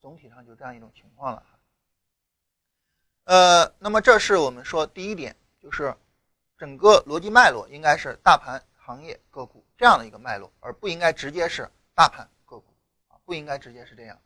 [0.00, 1.58] 总体上就这样一种情况了哈。
[3.24, 5.94] 呃，那么这是我们说第一点，就是
[6.56, 8.64] 整个逻辑脉络应该是大盘。
[8.80, 12.74] 行业个股这样的一个脉络，而不应该直接是大盘个股
[13.08, 14.18] 啊，不应该直接是这样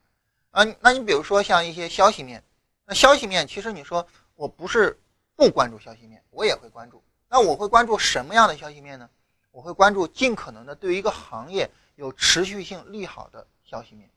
[0.53, 0.63] 啊。
[0.79, 2.41] 那你比如说像一些消息面，
[2.85, 4.07] 那消息面其实你说
[4.43, 5.01] 我不是
[5.37, 7.01] 不关注消息面，我也会关注。
[7.29, 9.09] 那我会关注什么样的消息面呢？
[9.53, 14.11] 我会关注尽可能的对于一个行业有持续性利好的消息面。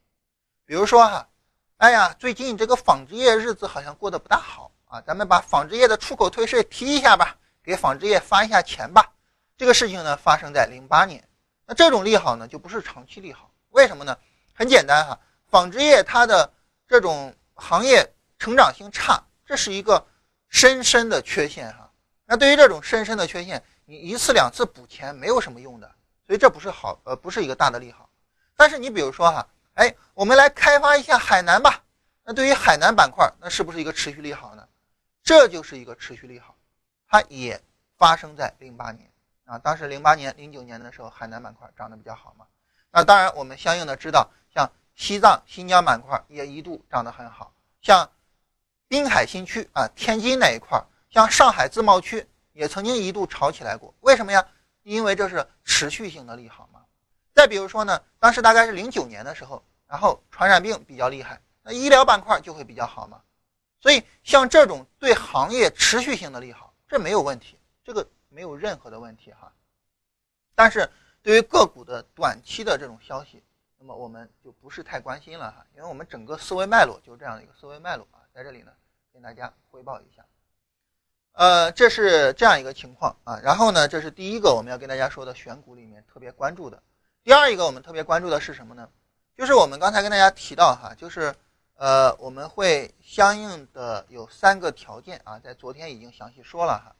[0.65, 1.30] 比如说哈，
[1.78, 9.13] 哎呀，最近这个纺织业日子好像过得不大好啊，咱们把纺织业的出口退税提一下吧，给纺织业发一下钱吧。
[9.55, 11.23] 这个事情呢发生在零八年，
[11.67, 14.17] 那这种利好呢就不是长期利好，为什么呢？
[14.55, 15.19] 很简单哈，
[15.51, 16.51] 纺织业它的
[16.88, 20.03] 这种行业成长性差，这是一个
[20.56, 21.91] 深深的缺陷哈。
[22.24, 25.95] 那对于这种深深的缺陷，你一次两次补钱没有什么用的，
[26.26, 28.10] 所以这不是好呃不是一个大的利好。
[28.56, 31.84] 但是你比如说哈，哎，我们来开发一下海南吧，
[32.24, 34.66] 那对于海南板块，那是不是一个持续利好呢？
[35.24, 36.56] 这就是一个持续利好，
[37.10, 37.62] 它也
[37.97, 39.12] 发生在零八年。
[39.43, 42.45] 啊，当时零八年、零九年的时候，海南板块涨得比较好嘛。
[42.91, 47.51] 那当然，我们相应的知道，像西藏、新疆板块也一度涨得很好，
[47.82, 48.10] 像
[48.88, 53.94] 滨海新区啊、天津那一块，像上海自贸区也曾经一度炒起来过。
[54.02, 54.46] 为什么呀？
[54.84, 56.82] 因为这是持续性的利好嘛。
[57.34, 63.22] 再比如说呢，当时大概是零九年的时候，然后传染病比较厉害，那医疗板块就会比较好嘛。
[63.80, 68.08] 所以像这种对行业持续性的利好，这没有问题，这个。
[68.28, 69.50] 没有任何的问题哈，
[70.56, 73.42] 但是对于个股的短期的这种消息，
[73.78, 78.06] 那么我们就不是太关心了哈，因为我们整个思维脉络就是这样的一个思维脉络，
[78.36, 78.72] 在这里呢
[79.14, 80.26] 跟大家汇报一下，
[81.32, 86.84] 呃，这是这样一个情况啊，然后呢，这是第一个我们要跟大家说的选股里面特别关注的，
[87.24, 88.90] 第二一个我们特别关注的是什么呢？
[89.38, 91.34] 就是我们刚才跟大家提到哈，就是
[91.76, 96.94] 呃我们会相应的有三个条件啊，在昨天已经详细说了哈。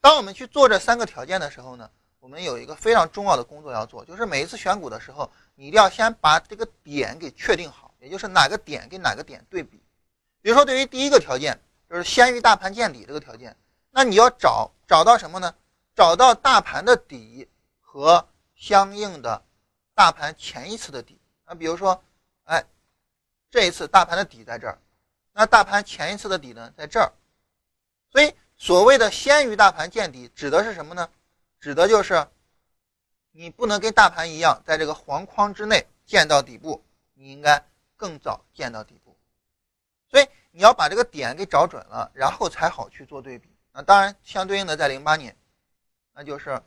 [0.00, 9.81] 当我们去做这三个条件的时候呢，我们有一个非常重要的工作要做，就是每一次选股的时候，你一定要先把这个点给确定好，也就是哪个点跟哪个点对比。
[10.42, 13.56] 比如说，对于第一个条件，就是先于大盘见底这个条件，
[13.90, 15.54] 那你要找找到什么呢？
[15.94, 17.48] 找到大盘的底
[17.80, 19.42] 和相应的
[19.94, 21.18] 大盘前一次的底。
[21.46, 22.02] 那比如说，
[22.44, 22.64] 哎，
[23.50, 24.78] 这一次大盘的底在这儿，
[25.32, 27.12] 那大盘前一次的底呢，在这儿。
[28.10, 31.08] 所以所谓的先于大盘见底，指的是什么呢？
[31.60, 32.26] 指的就是
[33.30, 36.82] 你不能跟大盘一样，在这个黄框之内见到底部，
[37.14, 37.64] 你应该
[37.96, 39.01] 更早见到底部。
[40.54, 43.48] 你要把这个点给找准了，然后才好去做对比。
[43.72, 45.34] 那当然，相对应的在零八年，
[46.12, 46.62] 那就是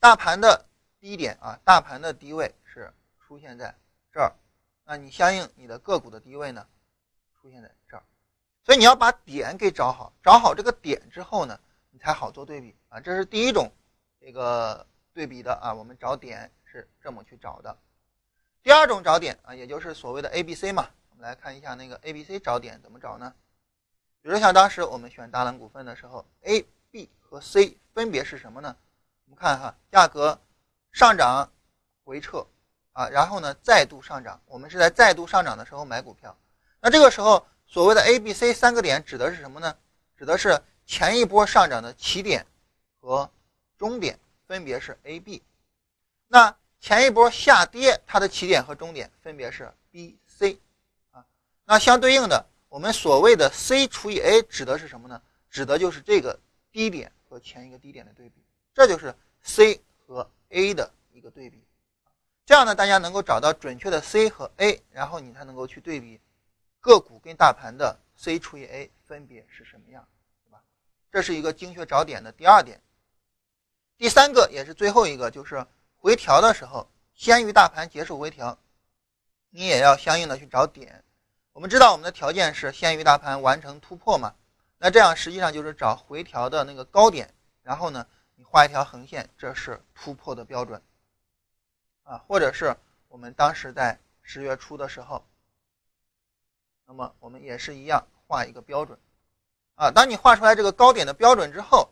[0.00, 0.66] 大盘的
[0.98, 3.72] 低点啊，大盘的低位是出现在
[4.12, 4.34] 这儿。
[4.84, 6.66] 那你相应你的个股的低位呢，
[7.40, 8.02] 出现在这儿。
[8.64, 11.58] 所以你要把点给找好，找好这个点之后呢，
[11.90, 12.98] 你才好做对比啊。
[12.98, 13.70] 这是第一种
[14.20, 14.84] 这个
[15.14, 17.78] 对比的啊，我们找点是这么去找的。
[18.64, 20.90] 第二种找点啊，也就是所谓的 A、B、C 嘛。
[21.22, 23.32] 来看一下那个 A、B、C 找点怎么找呢？
[24.20, 28.76] 比如像当时我们选大蓝股份的时候，A、B 和 C 分别是什么呢？
[29.24, 30.38] 我们看哈，价格
[30.90, 31.50] 上涨
[32.04, 32.46] 回撤
[32.92, 34.40] 啊，然后呢再度上涨。
[34.46, 36.36] 我们是在再度上涨的时候买股票，
[36.80, 37.46] 那这个时候。
[37.64, 39.74] 所谓的 A、B、C 三个点指的是什么呢？
[40.18, 42.46] 指的是前一波上涨的起点
[43.00, 43.30] 和
[43.78, 45.42] 终点分别是 A、B。
[46.28, 50.58] 那前一波下跌它的起点和终点分别是 B、C。
[51.64, 55.22] 那相对应的，我们所谓的 C 除以 A 指的是什么呢？
[55.50, 56.38] 指的就是这个
[56.70, 58.42] 低点和前一个低点的对比，
[58.74, 61.62] 这就是 C 和 A 的一个对比。
[62.44, 66.20] 这样呢，大家能够找到准确的 C 和 A，然后你才能够去对比。
[66.80, 70.04] 个股跟大盘的 C 除以 A 分别是什么样，
[70.44, 70.60] 对吧？
[71.12, 72.80] 这是一个精确找点的第二点。
[73.96, 75.64] 第三个也是最后一个，就是
[75.96, 78.58] 回调的时候，先于大盘结束回调，
[79.50, 81.04] 你也要相应的去找点。
[81.52, 84.34] 我们知道我们的条件是先于大盘完成突破嘛？
[84.78, 87.32] 那这样实际上就是找回调的那个高点，
[87.62, 90.82] 然后呢，你画一条横线，这是突破的标准
[92.04, 92.18] 啊。
[92.26, 92.74] 或者是
[93.08, 95.24] 我们当时在十月初的时候。
[96.86, 98.98] 那么我们也是一样画一个标准，
[99.76, 101.88] 啊，当你画出来这个高点的标准之后，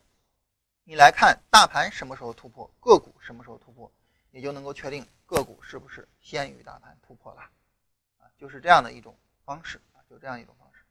[0.84, 3.90] 你来看大盘什么时候突破，个股什么时候突破，
[4.30, 7.42] 也就能够确定个股是不是先于大盘突破了，
[8.18, 9.16] 啊，就是这样的一种
[9.50, 10.84] 方式啊，就这样一种方式。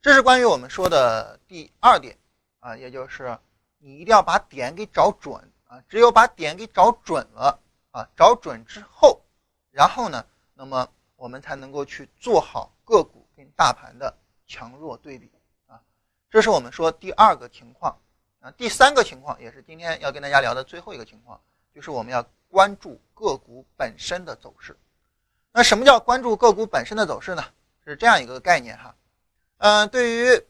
[0.00, 2.16] 这是关于我们说的第二点
[2.60, 3.36] 啊，也就是
[3.78, 5.34] 你一定要把点给找准
[5.66, 7.58] 啊，只有把点给找准了
[7.90, 9.20] 啊，找准之后，
[9.72, 10.24] 然后呢，
[10.54, 13.26] 那么我们才能够去做好个股。
[13.34, 14.14] 跟大盘的
[14.46, 15.28] 强弱对比
[15.66, 15.80] 啊，
[16.30, 17.98] 这是我们说第二个情况
[18.38, 18.52] 啊。
[18.52, 21.40] 第三个情况也是今天要跟大家聊的最后一个情况，
[21.74, 24.78] 就是我们要关注个股本身的走势。
[25.50, 27.42] 那什么叫关注个股本身的走势呢？
[27.84, 28.94] 是这样一个概念哈。
[29.58, 30.44] 嗯，对于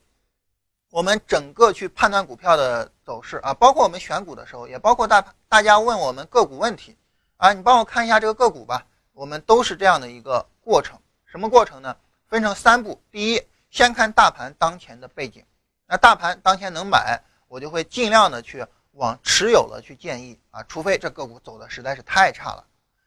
[0.91, 6.97] 我们整个去判断股票的走势啊，包括我们选股的时候，也包括大大家问我们个股问题
[7.37, 8.87] 啊，你帮我看一下这个个股吧。
[9.15, 11.95] 我们都是这样的一个过程，什么过程呢？
[12.29, 15.45] 分成三步，第一，先看大盘当前的背景，
[15.87, 22.65] 那大盘当前能买，我就会尽量的去往持有了去建议啊，除非这个股走的实在是太差了。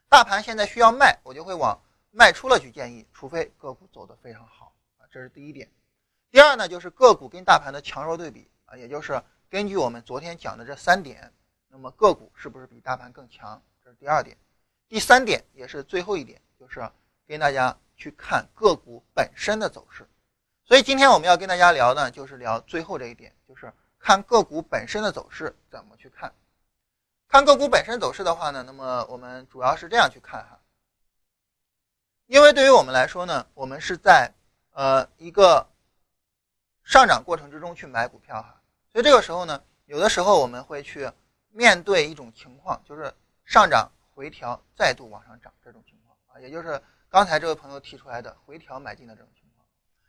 [0.08, 1.76] 大盘现在需要卖，我就会往
[2.10, 5.70] 卖出了去建议，除非个股走得非常好啊，这是第一点。
[6.30, 11.32] 第二呢，就是个股跟大盘的强弱对比啊，也就是根据我们昨天讲的这三点，
[11.68, 13.62] 那么个股是不是比大盘更强？
[13.84, 14.36] 这是第二点。
[14.88, 16.88] 第三点也是最后一点，就是
[17.26, 17.76] 跟大家。
[17.98, 20.06] 去看个股本身的走势，
[20.66, 26.30] 所以今天我们要跟大家聊呢，就是聊最后这一点，就是看个股本身的走势怎么去看。
[27.26, 30.60] 看个股本身走势的话呢，那么我们主要是这样去看哈，
[32.26, 34.32] 因为对于我们来说呢，我们是在
[34.72, 35.66] 呃一个
[36.84, 38.60] 上涨过程之中去买股票哈，
[38.92, 41.10] 所以这个时候呢，有的时候我们会去
[41.50, 43.12] 面对一种情况，就是
[43.44, 46.80] 上涨回调再度往上涨这种情况啊，也就是。
[47.08, 49.64] 刚才这位朋友提出来的回调买进的这种情况，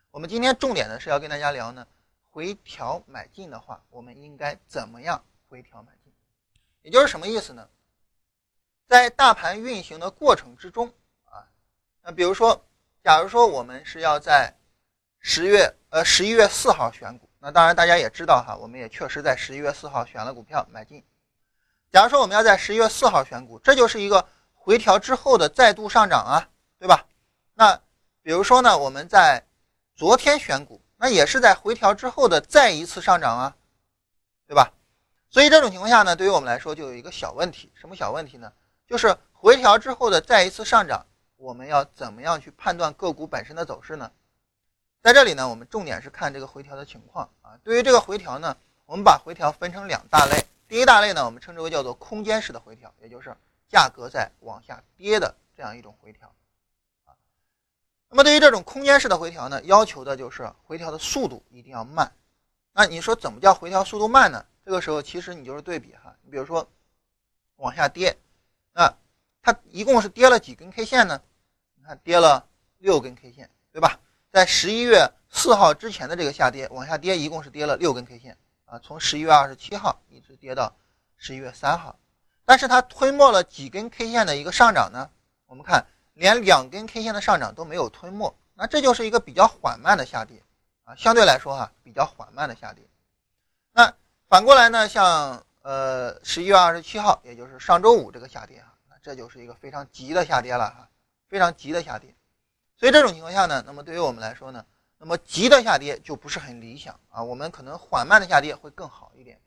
[0.10, 1.88] 我们今天重点呢是要跟大家聊呢，
[2.32, 6.12] 回调买进的话，我们应该怎么样回调买进？
[6.82, 7.70] 也就是什么意思呢？
[8.88, 10.92] 在大盘运行的过程之中，
[12.08, 12.66] 那比如说，
[13.04, 14.56] 假如说我们是要在
[15.20, 21.04] 十月呃十一月四号选股，那当然大家也知道哈，我们也确实在十一月四号选了股票买进。
[21.92, 26.48] 假如说我们要在十一月四号选股，这就是一个回调之后的再度上涨啊。
[26.80, 27.06] 对吧？
[27.56, 27.76] 那
[28.22, 29.44] 比如说呢，我们在
[29.94, 33.56] 昨天选股，那也是在回调之后的再一次上涨啊，
[34.48, 34.72] 对吧？
[35.30, 38.54] 所以这种情况下呢，对于我们来说就有一个小问题，什么小问题呢？
[38.88, 41.06] 就是回调之后的再一次上涨，
[41.38, 44.12] 我们要怎么样去判断个股本身的走势呢？
[45.02, 47.58] 在这里呢，我们重点是看这个回调的情况啊。
[47.64, 53.34] 对于这个回调呢，我们把回调分成两大类，第一大类呢，我们称之为叫做空间式的回调，也就是
[53.70, 56.34] 价格在往下跌的这样一种回调
[57.06, 57.14] 啊。
[58.10, 62.12] 那么对于这种空间式的回调呢，要求的就是回调的速度一定要慢。
[62.74, 64.44] 那你说怎么叫回调速度慢呢？
[64.66, 66.68] 这个时候其实你就是对比哈，你比如说
[67.58, 68.18] 往下跌，
[68.74, 68.94] 那
[69.42, 71.22] 它一共是跌了几根 K 线呢？
[71.88, 72.46] 你看跌了
[72.80, 73.98] 六根 K 线，对吧？
[74.30, 80.76] 在十一月四号之前的这个下跌，往下跌一共是跌了六根 K 线啊，从十一月二十七号一直跌到
[81.16, 81.98] 十一月三号。
[82.44, 85.10] 但是它吞没了几根 K 线的一个上涨呢？
[85.46, 90.44] 我们看连两根 K 线的上涨都没有吞没，那这就是一个比较缓慢的下跌
[90.84, 92.84] 啊，相对来说哈比较缓慢的下跌。
[93.72, 93.94] 那
[94.28, 100.90] 反过来呢，像呃十一月二十七号，也就是上周五这个下跌啊，那这就是一个非常急的下跌了哈，
[101.28, 102.16] 非常急的下跌。
[102.76, 104.66] 所以这种情况下呢，那么对于我们来说呢，
[104.98, 109.42] 那么急的下跌就不是很理想啊，我们可能缓慢的下跌会更好一点。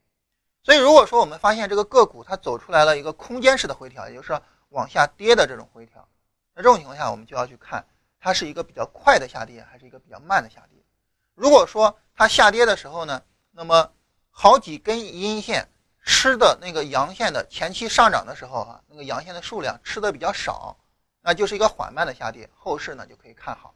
[0.62, 4.38] 所以如果说我们发现这个个股它走出来了一个空间式的回调，也就是
[4.70, 6.06] 往下跌的这种回调，
[6.54, 7.86] 那这种情况下我们就要去看
[8.18, 10.82] 它是一个比较快的下跌还是一个比较慢的下跌。
[11.34, 13.22] 如果说它下跌的时候呢，
[13.52, 13.92] 那么
[14.30, 15.68] 好几根阴线
[16.04, 20.76] 吃的那个阳线的前期上涨的时候哈，那个阳线的数量吃的比较少。
[21.22, 23.74] 那就是一个缓慢的下跌，后市呢就可以看好。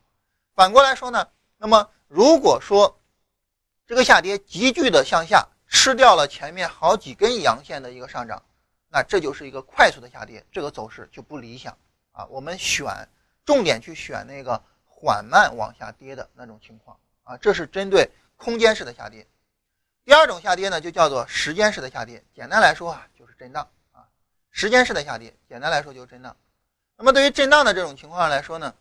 [0.54, 3.00] 反过来说呢，那么如果说
[3.86, 8.42] 这个下跌急剧的向下，吃掉了前面好几根阳线的一个上涨，
[8.88, 11.76] 那这就是一个快速的下跌，这个走势就不理想
[12.12, 12.24] 啊。
[12.26, 12.86] 我们选
[13.44, 19.26] 重点去选那个缓慢往下跌的那种情况啊，这是针对空间式的下跌。
[20.04, 22.24] 第二种下跌呢，就叫做时间式的下跌。
[22.34, 24.06] 简单来说啊，就是震荡啊。
[24.50, 26.36] 时间式的下跌，简单来说就是震荡。
[26.96, 28.72] 那么对于震荡的这种情况来说呢，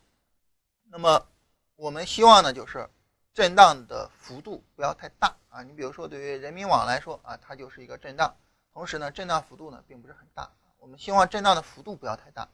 [0.88, 1.26] 那么
[1.74, 2.88] 我们希望呢就是
[3.34, 5.64] 震荡的幅度不要太大啊。
[5.64, 8.32] 你比如说对于人民网来说啊，它就是一个震荡，
[8.72, 10.48] 同时呢震荡幅度呢并不是很大。
[10.78, 12.48] 我们希望震荡的幅度不要太大，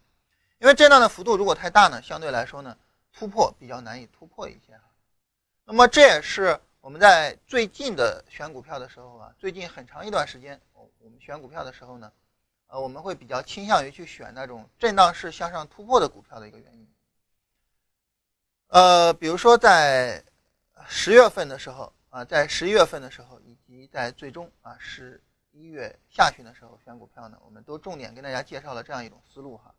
[0.59, 2.75] 因为震荡的幅度如果太大呢，相对来说呢
[3.13, 4.81] 突破比较难以突破一些。
[5.67, 12.11] 那么这也是我们在最近的选股票的时候啊，最近很长一段时间我，我们选股票的时候呢。
[12.71, 16.89] 呃，我们会比较倾向于去选那种震荡式向上突破的股票的一个原因。
[18.69, 20.23] 呃，比如说在
[20.87, 29.75] 十月份的时候啊，在十一月份的时候，以及在最终啊十一月下旬的时候选股票呢，我们都重点跟大家介绍了这样一种思路哈，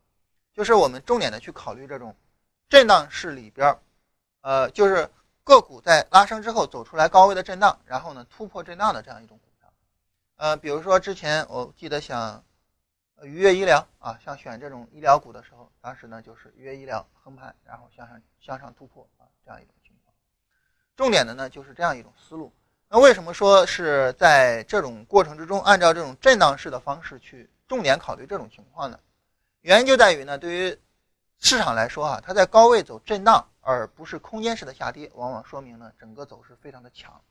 [0.53, 2.13] 就是我们重点的去考虑这种
[2.67, 3.79] 震荡式里边，
[4.41, 5.09] 呃，就是
[5.45, 9.71] 个股在拉升之后走出来高位的震荡，然后呢突破震荡的这样一种股票。
[10.35, 12.43] 呃，比如说之前我记得想。
[13.23, 20.13] 愉悦医疗啊，像选这种医疗股的时候，当时呢就是愉悦医疗横盘，然后向上向上突破啊，这样一种情况。
[20.95, 22.51] 重点的呢就是这样一种思路。
[22.89, 28.99] 那为什么说是在这种过程之中，按照这种震荡式的方式去重点考虑这种情况呢？
[29.61, 30.79] 原因就在于呢，对于
[31.39, 37.21] 市场来说啊，它在高位走震荡，而不是空间式的下跌，往往说明呢整个走势非常的强。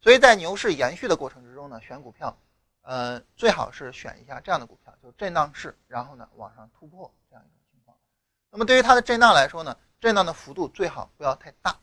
[0.00, 2.36] 所以在牛市延续的过程之中呢，选股票。
[2.82, 7.96] 呃，最好是选一下这样的股票，就震荡式，然后呢往上突破这样一种情况。
[8.50, 11.78] 那么对于它的震荡来说呢，震荡的幅度最好不要太大，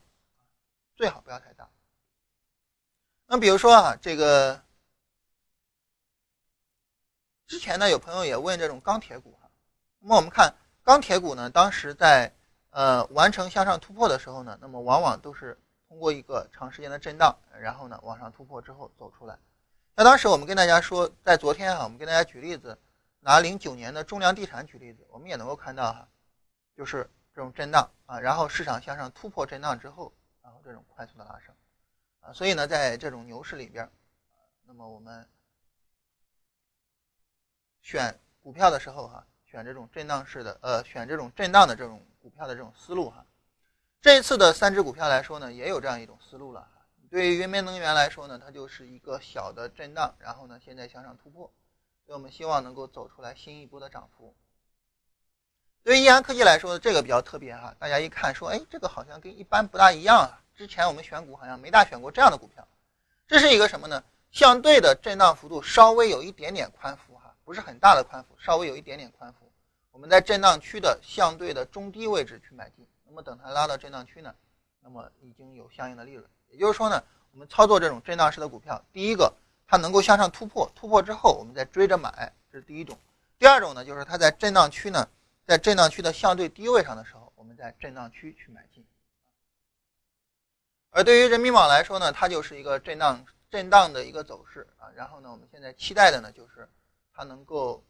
[0.96, 1.68] 最好不要太大。
[3.26, 4.60] 那比如说啊，这个
[7.46, 9.48] 之前呢有朋友也问这种钢铁股哈，
[10.00, 12.34] 那么我们看钢铁股呢，当时在
[12.70, 15.56] 呃完成向上突破的时候呢，那么往往都是
[15.88, 19.38] 通过一个长时间的震荡，然后呢往上突破之后走出来。
[19.98, 22.78] 那当时我们跟大家说，在昨天啊，我们跟大家举例子，
[23.18, 26.08] 拿零九年的中粮地产举例子，我们也能够看到哈，
[26.76, 31.52] 就是这种震荡啊，然后市场向上突破震荡之后，然后这种快速的拉升
[32.20, 33.90] 啊，所以呢，在这种牛市里边，
[34.66, 35.28] 那么我们
[37.82, 43.26] 选股票的时候哈，选这种震荡式的，呃，选这种震荡的这种股票的这种思路哈，
[44.00, 46.68] 这一次的三只股票来说呢，也有这样一种思路了。
[47.10, 51.50] 对于云煤能源来说呢，它就是一个小的震荡，然后呢，现在向上突破，
[52.04, 54.34] 所以我们希望能够走出来新一波的涨幅。
[55.82, 60.44] 对于易安科技来说，这个比较特别哈，大家一看说，哎，这个好像跟一般不大一样啊。
[60.54, 62.66] 之前我们选股好像没大选过这样的股票，
[63.26, 64.04] 这是一个什么呢？
[64.30, 69.50] 相对的震荡幅度稍微有一点点宽幅哈，不是很大的宽幅，稍微有一点点宽幅。
[69.92, 74.34] 我们在震荡区的相对的中低位置去买进，那么等它拉到震荡区呢，
[74.82, 76.28] 那么已经有相应的利润。
[76.50, 79.32] 也就是说呢，我们操作这种震荡式的股票，第一个
[79.66, 82.98] 它能够向上突破，突破之后我们再追着买，这是第一种。
[83.38, 85.08] 第二种呢，就是它在震荡区呢，
[85.46, 88.84] 在震荡区的相对低位上的时候，我们在震荡区去买进。
[90.90, 94.88] 而对于人民网来说呢，它就是一个震荡震荡的一个走势啊。
[94.96, 96.68] 然后呢，我们现在期待的呢，就是
[97.14, 97.84] 它能够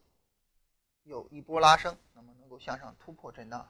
[1.05, 3.67] 有一波拉升，那么能够向上突破震荡。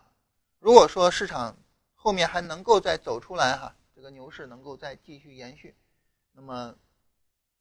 [0.59, 1.57] 如果说市场，
[1.95, 5.75] 后面还能够再走出来哈，这个牛市能够再继续延续，
[6.31, 6.73] 那么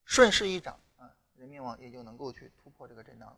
[0.05, 3.37] 顺势一涨啊，人民网也就能够去突破这个震荡了。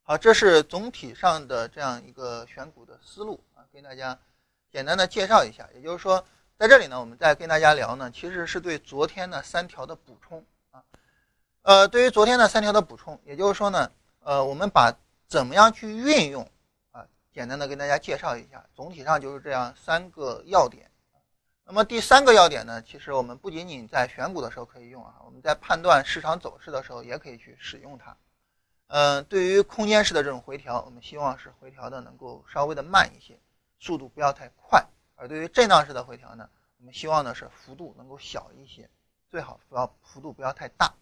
[0.00, 4.18] 好，这是总体上的这样一个选股的思路啊，跟大家
[4.72, 5.68] 简单的介绍一下。
[5.74, 6.26] 也就是说，
[6.56, 10.82] 在这里呢，我们再跟大家聊呢，其实是对昨天的三条的补充啊。
[11.60, 14.96] 呃，对于昨天的三条的补充，也就是说呢，呃，我们把
[15.26, 16.50] 怎么样去运用，
[17.32, 18.64] 简单的跟大家介绍一下。
[18.74, 20.90] 总体上就是这样三个要点。
[21.64, 28.16] 那么第三个要点呢，其实我们不仅仅在选股的时候可以用啊，我们在判断市场走势的时候也可以去使用它。
[28.88, 33.38] 嗯，对于空间式的这种回调，我们希望是回调的能够稍微的慢一些，
[33.78, 36.50] 速度不要太快；而对于震荡式的回调呢，
[36.80, 38.90] 我们希望呢是幅度能够小一些，
[39.30, 40.92] 最好不要幅度不要太大。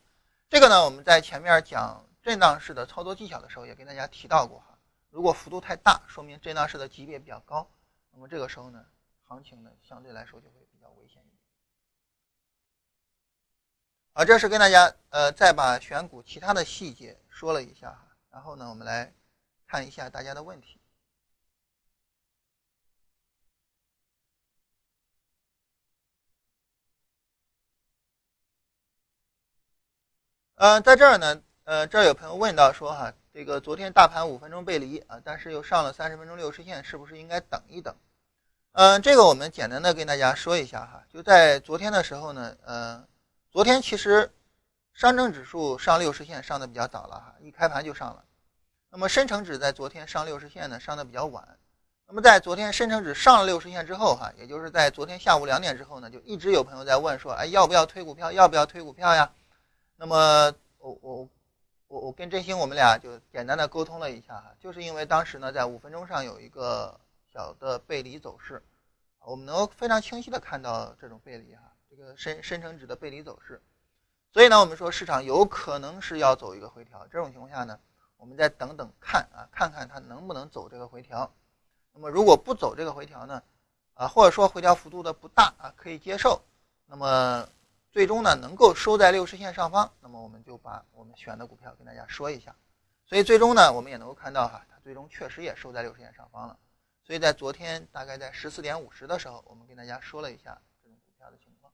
[0.51, 4.63] 这个呢，我们在前面讲震荡式的操作技巧的时候也跟大家提到过。
[5.11, 7.69] 如果幅度太大，说明震荡市的级别比较高，
[8.11, 8.85] 那么这个时候呢，
[9.25, 11.39] 行情呢相对来说就会比较危险一点。
[14.13, 17.19] 好，这是跟大家呃再把选股其他的细节。
[17.29, 19.15] 说了一下哈，然后呢，我们来
[19.65, 20.81] 看一下大家的问题。
[30.57, 37.95] 呃，在这儿呢，呃，这儿有朋友问到说哈，这个昨天大盘五分钟背离啊，但是又上了三十分钟六十线，是不是应该等一等？
[38.73, 43.07] 嗯，这个我们简单的跟大家说一下哈，就在昨天的时候呢，呃，
[43.53, 44.29] 昨天其实。
[44.93, 48.25] 上证指数上六十线上的比较早了哈，一开盘就上了。
[48.91, 51.57] 那么深成指在昨天上六十线呢，上的比较晚。
[52.09, 58.33] 那么在昨天深成指上了六十线之后哈，也就是在昨天下午两点之后呢，就一直有朋友在问说，哎，要不要推股票？
[58.33, 59.31] 要不要推股票呀？
[59.95, 61.29] 那么我我
[61.89, 67.01] 我我跟振兴我们俩就简单的沟通了一下哈，就是因为当时呢在五分钟上有一个
[67.33, 68.63] 小的背离走势，
[69.21, 73.63] 我们能够非常清晰的看到这种背离哈，这个深深成指的背离走势。
[74.31, 77.81] 所以呢，我们说市场有可能是要走一个回调，这种情况下呢，
[78.19, 81.33] 我们再等等看啊，看看它能不能走这个回调。
[81.95, 83.43] 那么如果不走这个回调呢，
[83.95, 86.43] 啊，或者说回调幅度的不大啊，可以接受。
[86.85, 87.49] 那么
[87.91, 92.55] 最终呢，能够收在六十线上方，那么我们就把我们选的股票跟大家说一下。
[93.07, 96.57] 所以最终呢，我们也能够看到哈，它最终确实也收在六十线上方了。
[97.03, 101.73] 所以在昨天大概在十四点五十的时候，我们跟大家说了一下这种股票的情况。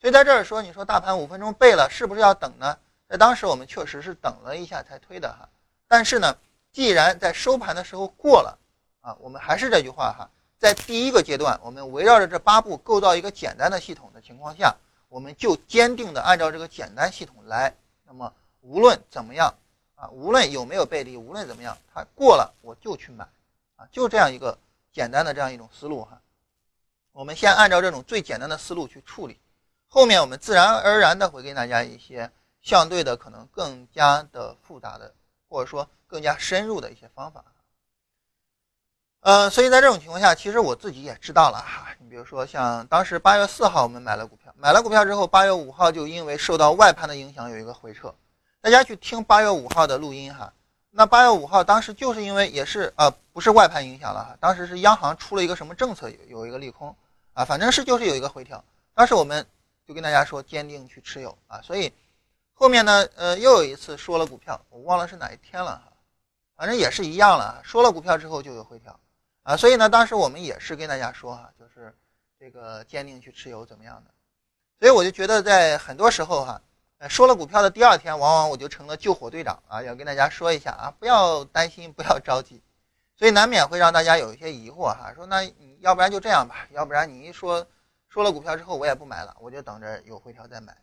[0.00, 2.78] 所以在这儿说，你说大盘五分钟背了，是不是要等呢？
[3.06, 5.46] 在当时我们确实是等了一下才推的哈。
[5.86, 6.34] 但是呢，
[6.72, 8.58] 既然在收盘的时候过了
[9.02, 14.74] 啊，我们还是这句话哈，在第一个阶段，我们围绕着这八步构造一个简单的系统的情况下，
[15.08, 17.74] 我们就坚定的按照这个简单系统来。
[18.04, 19.54] 那么无论怎么样
[19.94, 23.26] 啊，无论有没有背离，无论怎么样，它过了我就去买
[23.76, 24.58] 啊，就这样一个
[24.92, 26.20] 简单的这样一种思路哈。
[27.12, 29.40] 我们先按照这种最简单的思路去处理。
[29.88, 32.30] 后面我们自然而然的会给大家一些
[32.60, 35.14] 相对的可能更加的复杂的，
[35.48, 37.44] 或者说更加深入的一些方法。
[39.26, 41.88] 呃，所以在这种情况下，其实我自己也知道了哈。
[41.98, 48.14] 你比如说像当时八月四号我们买了股票，买了股票之后，八月五号就因为受到外盘的影响有一个回撤。
[48.60, 50.52] 大家去听八月五号的录音哈。
[50.92, 56.94] 那八月五号当时就是因为也是呃不是外盘影响了哈，当时是央行出了一个什么政策有有一个利空
[57.32, 58.62] 啊，反正是就是有一个回调。
[58.94, 59.44] 当时我们。
[59.88, 61.92] 就跟大家说，坚定去持有啊，所以
[62.54, 65.92] 后面呢，呃，又有一次说了股票，我忘了是哪一天了哈，
[66.56, 68.98] 反正也是一样了，说了股票之后就有回调
[69.46, 71.96] 啊，所以呢，当时我们也是跟大家说哈，就是
[72.36, 74.10] 这个坚定去持有怎么样的，
[74.80, 76.60] 所以我就觉得在很多时候哈，
[76.98, 82.60] 呃说了股票的第二天，往往我就成了救火队长啊，要跟大家说一下啊，不要担心，不要着急，
[83.16, 87.66] 所以难免会让大家有一些疑惑哈，说那你要不然就这样吧，要不然你一说。
[88.08, 90.74] 说了股票之后，我也不买了，我就等着有回调再买。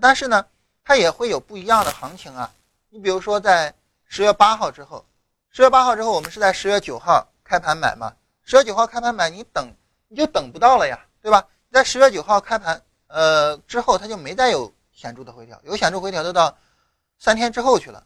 [0.00, 0.44] 但是呢，
[0.82, 2.52] 它也会有不一样的行情啊。
[2.88, 3.72] 你比如说，在
[4.04, 5.04] 十月八号之后，
[5.50, 8.14] 十月八号之后，我们是在十月九号开盘买嘛？
[8.44, 9.70] 十月九号开盘买，你等
[10.08, 11.46] 你就等不到了呀，对吧？
[11.70, 16.56] 在十月九号开盘，呃之后，它就没再有显著的回调，有显著回调都到
[17.18, 18.02] 三天之后去了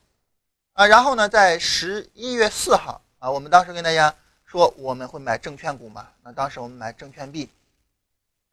[0.73, 0.85] 啊。
[0.89, 4.13] 然后呢，在十一月四号啊，我们当时跟大家
[4.45, 6.09] 说我们会买证券股嘛？
[6.25, 7.49] 那当时我们买证券币。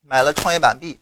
[0.05, 0.99] 买了创业板币，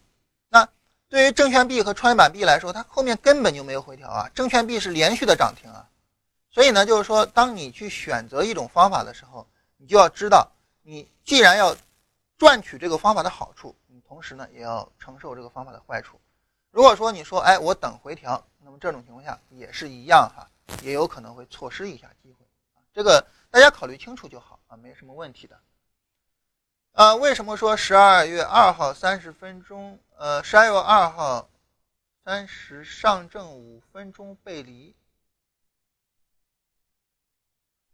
[0.48, 0.66] 那
[1.08, 5.84] 对于证券币和创业板币来说，它后面根本就没有回调啊，证券币是连续的涨停啊，
[6.52, 9.44] 所以呢，就是说，当你去选择一种方法的时候，
[9.82, 10.48] 你就要知道，
[10.82, 11.76] 你既然要
[12.38, 16.20] 赚取这个方法的好处，你同时呢也要承受这个方法的坏处。
[16.70, 20.48] 如果说你说，哎，我等回调，那么这种情况下也是一样哈，
[20.84, 22.46] 也有可能会错失一下机会。
[22.94, 25.58] 这个大家考虑清楚就好啊，没什么问题的。
[26.92, 29.98] 呃，为什么说十二月二号三十分钟？
[30.16, 31.50] 呃，十二月二号
[32.24, 34.94] 三十上证五分钟背离？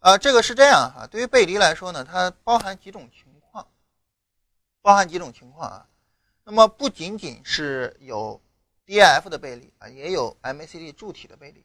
[0.00, 3.66] 啊，这个是这样哈，对于背离来说呢，它包含几种情况，
[4.80, 5.88] 包含几种情况啊。
[6.44, 8.40] 那么不仅仅是有
[8.86, 11.64] DIF 的背离啊，也有 MACD 柱体的背离。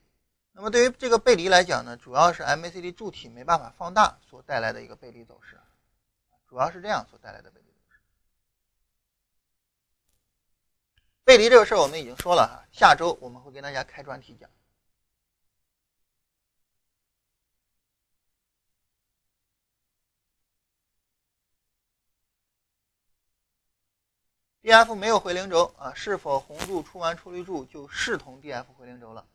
[0.52, 5.60] 那么对于这个背离来讲呢，主要是 MACD 柱体没办法放大所带来的一个背离走势，
[6.50, 8.00] 主要是这样所带来的背离走势。
[11.24, 14.50] 背离这个事儿我们已经说了哈，下周我们会跟大家开专题讲。
[24.64, 29.26] D F 没有回零轴啊，是否红柱出完出绿柱就视同 D F 回零轴了？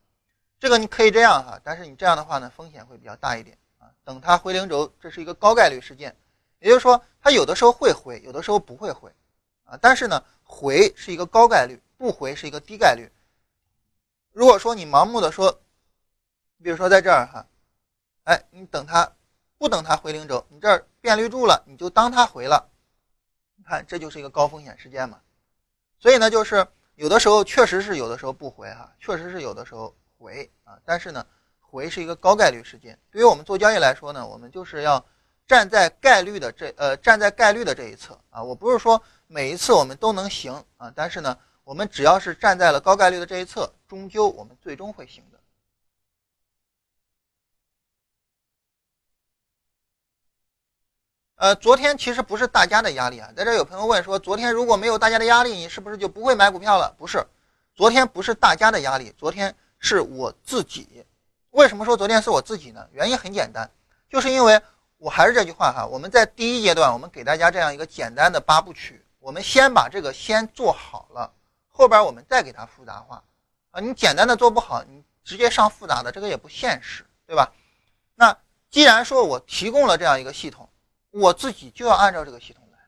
[0.59, 3.93] 这个你可以这样哈，但是你这样的话呢，风险会比较大一点啊。
[4.05, 6.17] 等它回零轴，这是一个高概率事件，
[6.61, 9.13] 也就是说它有的时候会回，有的时候不会回
[9.65, 9.79] 啊。
[9.83, 13.07] 但是呢，回是一个高概率，不回是一个低概率。
[14.33, 15.61] 如果说你盲目的说，
[16.63, 17.47] 比如说在这儿哈，
[18.25, 19.13] 哎，你等它
[19.59, 22.71] 不等它回零轴，你这儿变绿柱了，你就当它回了。
[23.69, 25.21] 看，这就是一个高风险事件嘛，
[25.99, 31.25] 所以呢，就是有的时候确实是有的时候不回哈，确实是有的时候回啊，但是呢，
[31.61, 32.99] 回是一个高概率事件。
[33.11, 35.05] 对于我们做交易来说呢，我们就是要
[35.47, 38.43] 站在概率的这呃站在概率的这一侧啊。
[38.43, 45.38] 我不是说每一次我们都能行啊，但是呢，我们只要是站在了高概率的这一侧，终究我们最终会行的。
[51.39, 56.93] 呃，昨天其实不是大家的压力啊，在这有朋友问说，昨天如果没有大家的压力，你是不是就不会买股票了？
[56.99, 57.25] 不是，
[57.77, 61.07] 昨天不是大家的压力，昨天是我自己。
[61.51, 62.85] 为什么说昨天是我自己呢？
[62.91, 63.71] 原因很简单，
[64.11, 64.61] 就是因为
[64.97, 71.33] 我还是这句话哈，我们在第一阶段，我们给大家这样一个简单的八部曲，我们先把这个先做好了，
[71.69, 73.23] 后边我们再给它复杂化
[73.71, 73.79] 啊。
[73.79, 77.53] 你简单的做不好，你直接上复杂的，这个也不现实，对吧？
[78.17, 78.37] 那
[78.69, 80.69] 既然说我提供了这样一个系统。
[81.11, 82.79] 我自己就要按照这个系统来，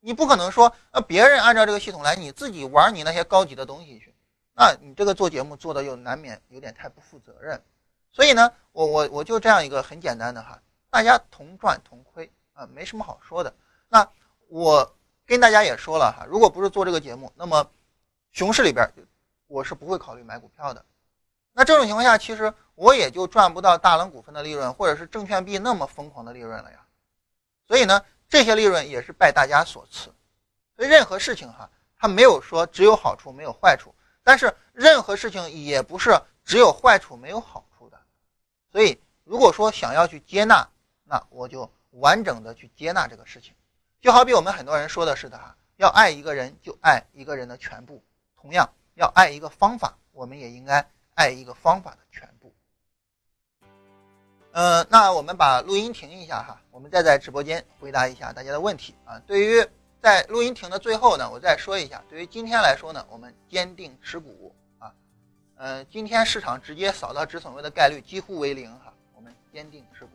[0.00, 4.14] 你不可能说啊别人按照这个系统来，你自己玩你那些高级的东西去，
[4.54, 7.62] 那你这个做节目做的又难免有点太不负责任。
[8.10, 10.60] 所以呢，我我我就这样一个很简单的哈，
[10.90, 13.54] 大家同赚同亏啊，没什么好说的。
[13.88, 14.08] 那
[14.48, 14.94] 我
[15.26, 17.70] 跟大家也说了哈，如果不是做这个节目，那么
[18.32, 18.90] 熊市里边
[19.46, 20.84] 我是不会考虑买股票的。
[21.52, 26.78] 那这种情况下，其实我也就赚不到大冷股份的利润，或者是证券币那么疯狂的利润了呀。
[27.68, 30.12] 所以呢，这些利润也是拜大家所赐。
[30.74, 33.94] 所以任何事情哈，它没有说只有好处没有坏处，
[34.24, 38.00] 但是任何事情也不是只有坏处没有好处的。
[38.72, 40.66] 所以如果说想要去接纳，
[41.04, 43.54] 那我就完整的去接纳这个事情。
[44.00, 48.02] 就好比我们很多人说的是的哈，要爱一个人就爱一个人的全部。
[48.40, 52.37] 同样，要爱一个方法，我们也应该爱一个方法的全部。
[54.52, 59.20] 呃，那我们把录音停一下哈，我们再在直播间回答一下大家的问题啊。
[59.26, 59.64] 对于
[60.00, 64.92] 在录音停的最后呢，我再说一下，对于今天来说呢，我们坚定持股啊。
[65.56, 70.10] 呃，今天市场直接扫到止损位的概率几乎为零哈，我们坚定持股。